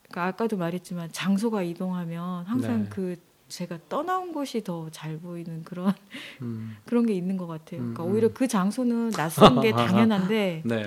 그러니까 0.04 0.26
아까도 0.26 0.58
말했지만 0.58 1.12
장소가 1.12 1.62
이동하면 1.64 2.46
항상 2.46 2.84
네. 2.84 2.90
그 2.90 3.16
제가 3.50 3.80
떠나온 3.88 4.34
곳이 4.34 4.62
더 4.64 4.90
잘 4.92 5.18
보이는 5.18 5.64
그런 5.64 5.94
음, 6.42 6.76
그런 6.86 7.06
게 7.06 7.14
있는 7.14 7.38
것 7.38 7.48
같아요. 7.48 7.80
그러니까 7.82 8.04
음, 8.04 8.10
음. 8.10 8.14
오히려 8.14 8.34
그 8.34 8.48
장소는 8.48 9.12
낯선 9.12 9.62
게 9.62 9.72
당연한데 9.76 10.64
네. 10.66 10.86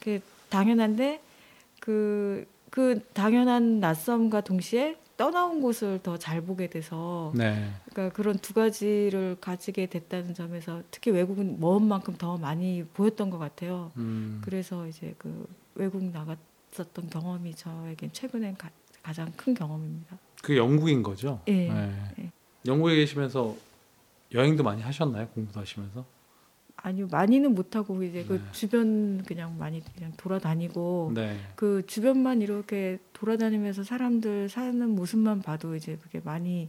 그 0.00 0.20
당연한데 0.50 1.20
그, 1.80 2.46
그 2.70 3.00
당연한 3.14 3.80
낯섦과 3.80 4.42
동시에 4.42 4.96
떠나온 5.16 5.60
곳을 5.60 6.00
더 6.02 6.16
잘 6.16 6.40
보게 6.40 6.68
돼서 6.68 7.32
네. 7.34 7.70
그러니까 7.90 8.14
그런 8.16 8.38
두 8.38 8.54
가지를 8.54 9.36
가지게 9.40 9.86
됐다는 9.86 10.32
점에서 10.34 10.82
특히 10.90 11.10
외국은 11.10 11.60
먼 11.60 11.86
만큼 11.86 12.14
더 12.16 12.36
많이 12.38 12.84
보였던 12.94 13.28
것 13.30 13.38
같아요. 13.38 13.92
음, 13.96 14.40
그래서 14.44 14.86
이제 14.86 15.14
그 15.18 15.46
외국 15.74 16.02
나갔었던 16.04 17.10
경험이 17.10 17.54
저에겐 17.54 18.12
최근엔 18.12 18.56
가, 18.56 18.70
가장 19.02 19.30
큰 19.36 19.52
경험입니다. 19.54 20.18
그 20.42 20.56
영국인 20.56 21.02
거죠? 21.02 21.40
예. 21.48 21.68
네. 21.68 22.12
예. 22.20 22.30
영국에 22.66 22.96
계시면서 22.96 23.54
여행도 24.32 24.62
많이 24.62 24.80
하셨나요? 24.80 25.28
공부도 25.28 25.60
하시면서? 25.60 26.04
아니요 26.82 27.08
많이는 27.10 27.54
못하고 27.54 28.02
이제 28.02 28.24
그 28.24 28.34
네. 28.34 28.40
주변 28.52 29.22
그냥 29.24 29.58
많이 29.58 29.82
그냥 29.94 30.12
돌아다니고 30.16 31.12
네. 31.14 31.36
그 31.54 31.84
주변만 31.86 32.42
이렇게 32.42 32.98
돌아다니면서 33.12 33.84
사람들 33.84 34.48
사는 34.48 34.88
모습만 34.90 35.42
봐도 35.42 35.74
이제 35.74 35.98
그게 36.02 36.20
많이 36.24 36.68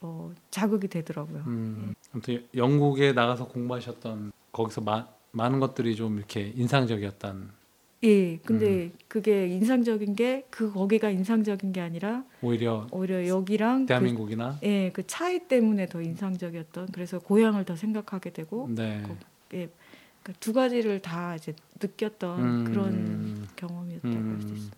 어, 0.00 0.32
자극이 0.50 0.88
되더라고요. 0.88 1.42
음, 1.46 1.94
아무튼 2.12 2.46
영국에 2.54 3.12
나가서 3.12 3.48
공부하셨던 3.48 4.32
거기서 4.52 4.80
마, 4.80 5.08
많은 5.32 5.60
것들이 5.60 5.96
좀 5.96 6.18
이렇게 6.18 6.52
인상적이었던 6.54 7.50
예, 8.04 8.36
근데 8.38 8.84
음. 8.84 8.92
그게 9.08 9.48
인상적인 9.48 10.14
게 10.14 10.44
그 10.50 10.72
거기가 10.72 11.10
인상적인 11.10 11.72
게 11.72 11.80
아니라 11.80 12.24
오히려 12.42 12.86
오히려 12.92 13.26
여기랑 13.26 13.82
그, 13.82 13.86
대한민국이나 13.86 14.58
예, 14.62 14.90
그 14.92 15.04
차이 15.06 15.40
때문에 15.40 15.86
더 15.86 16.00
인상적이었던 16.00 16.88
그래서 16.92 17.18
고향을 17.18 17.64
더 17.64 17.74
생각하게 17.74 18.30
되고 18.32 18.68
네. 18.70 19.02
거- 19.02 19.16
예, 19.54 19.68
그러니까 20.22 20.40
두 20.40 20.52
가지를 20.52 21.00
다 21.02 21.34
이제 21.34 21.54
느꼈던 21.82 22.40
음. 22.40 22.64
그런 22.64 23.48
경험이었다고 23.56 24.14
할수 24.14 24.48
음. 24.48 24.52
있습니다. 24.54 24.76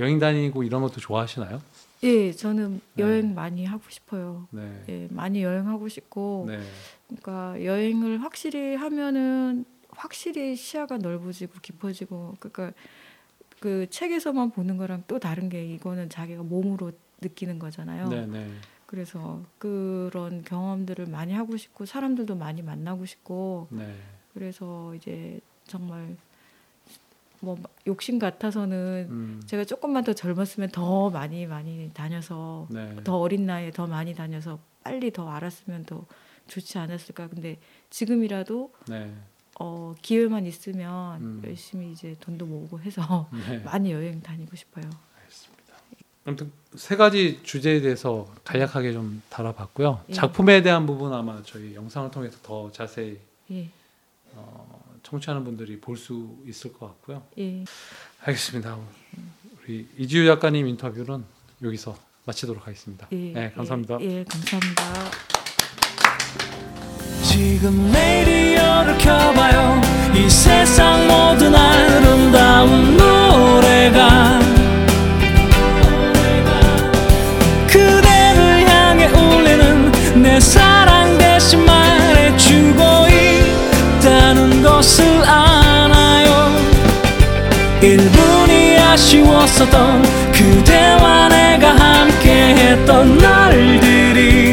여행 0.00 0.18
다니고 0.18 0.62
이런 0.64 0.82
것도 0.82 1.00
좋아하시나요? 1.00 1.60
예, 2.02 2.32
저는 2.32 2.80
네. 2.94 3.02
여행 3.04 3.34
많이 3.34 3.64
하고 3.64 3.82
싶어요. 3.88 4.46
네. 4.50 4.82
예, 4.88 5.08
많이 5.10 5.42
여행하고 5.42 5.88
싶고 5.88 6.46
네. 6.48 6.58
그러니까 7.08 7.64
여행을 7.64 8.22
확실히 8.22 8.74
하면은 8.74 9.64
확실히 9.96 10.56
시야가 10.56 10.98
넓어지고 10.98 11.54
깊어지고 11.60 12.36
그러니까 12.40 12.72
그 13.60 13.88
책에서만 13.90 14.50
보는 14.50 14.76
거랑 14.76 15.04
또 15.06 15.18
다른 15.18 15.48
게 15.48 15.64
이거는 15.64 16.08
자기가 16.08 16.42
몸으로 16.42 16.92
느끼는 17.20 17.58
거잖아요. 17.58 18.08
네, 18.08 18.26
네. 18.26 18.46
그래서 18.86 19.42
그런 19.58 20.42
경험들을 20.42 21.06
많이 21.06 21.32
하고 21.32 21.56
싶고 21.56 21.86
사람들도 21.86 22.34
많이 22.34 22.62
만나고 22.62 23.06
싶고 23.06 23.68
네. 23.70 23.94
그래서 24.34 24.94
이제 24.94 25.40
정말 25.66 26.16
뭐 27.40 27.56
욕심 27.86 28.18
같아서는 28.18 29.06
음. 29.10 29.42
제가 29.46 29.64
조금만 29.64 30.04
더 30.04 30.12
젊었으면 30.12 30.70
더 30.70 31.10
많이 31.10 31.46
많이 31.46 31.90
다녀서 31.94 32.66
네. 32.70 32.96
더 33.04 33.18
어린 33.18 33.46
나이에 33.46 33.70
더 33.70 33.86
많이 33.86 34.14
다녀서 34.14 34.58
빨리 34.82 35.10
더 35.12 35.28
알았으면 35.28 35.84
더 35.84 36.04
좋지 36.48 36.78
않았을까. 36.78 37.28
근데 37.28 37.58
지금이라도 37.90 38.72
네. 38.88 39.14
어, 39.62 39.94
기회만 40.02 40.44
있으면 40.46 41.20
음. 41.22 41.42
열심히 41.46 41.92
이제 41.92 42.16
돈도 42.20 42.46
모으고 42.46 42.80
해서 42.80 43.28
네. 43.48 43.58
많이 43.64 43.92
여행 43.92 44.20
다니고 44.20 44.56
싶어요. 44.56 44.84
알겠습니다. 45.20 45.74
아무튼 46.24 46.52
세 46.74 46.96
가지 46.96 47.40
주제에 47.44 47.80
대해서 47.80 48.26
간략하게 48.44 48.92
좀 48.92 49.22
다뤄봤고요. 49.30 50.04
예. 50.08 50.12
작품에 50.12 50.62
대한 50.62 50.84
부분 50.86 51.12
아마 51.12 51.40
저희 51.44 51.74
영상을 51.76 52.10
통해서 52.10 52.38
더 52.42 52.70
자세히 52.72 53.18
예, 53.50 53.68
어, 54.32 54.82
청취하는 55.02 55.44
분들이 55.44 55.78
볼 55.80 55.96
수 55.96 56.36
있을 56.46 56.72
것 56.72 56.86
같고요. 56.86 57.22
예, 57.38 57.64
알겠습니다. 58.20 58.78
우리 59.62 59.88
이지우 59.98 60.26
작가님 60.26 60.66
인터뷰는 60.66 61.24
여기서 61.62 61.96
마치도록 62.24 62.66
하겠습니다. 62.66 63.06
예. 63.12 63.16
네, 63.32 63.52
감사합니다. 63.52 63.98
예, 64.00 64.06
예, 64.06 64.24
감사합니다. 64.24 65.31
지금 67.22 67.92
레이디오를 67.92 68.98
켜봐요. 68.98 69.80
이 70.14 70.28
세상 70.28 71.06
모든 71.06 71.54
아름다운 71.54 72.96
노래가. 72.96 74.40
그대를 77.68 78.68
향해 78.68 79.06
울리는 79.06 79.92
내 80.20 80.40
사랑 80.40 81.16
대신 81.18 81.64
말해주고 81.64 82.82
있다는 84.00 84.62
것을 84.62 85.04
아나요? 85.24 86.52
1분이 87.80 88.78
아쉬웠었던 88.80 90.02
그대와 90.32 91.28
내가 91.28 91.68
함께했던 91.70 93.18
날들 93.18 94.51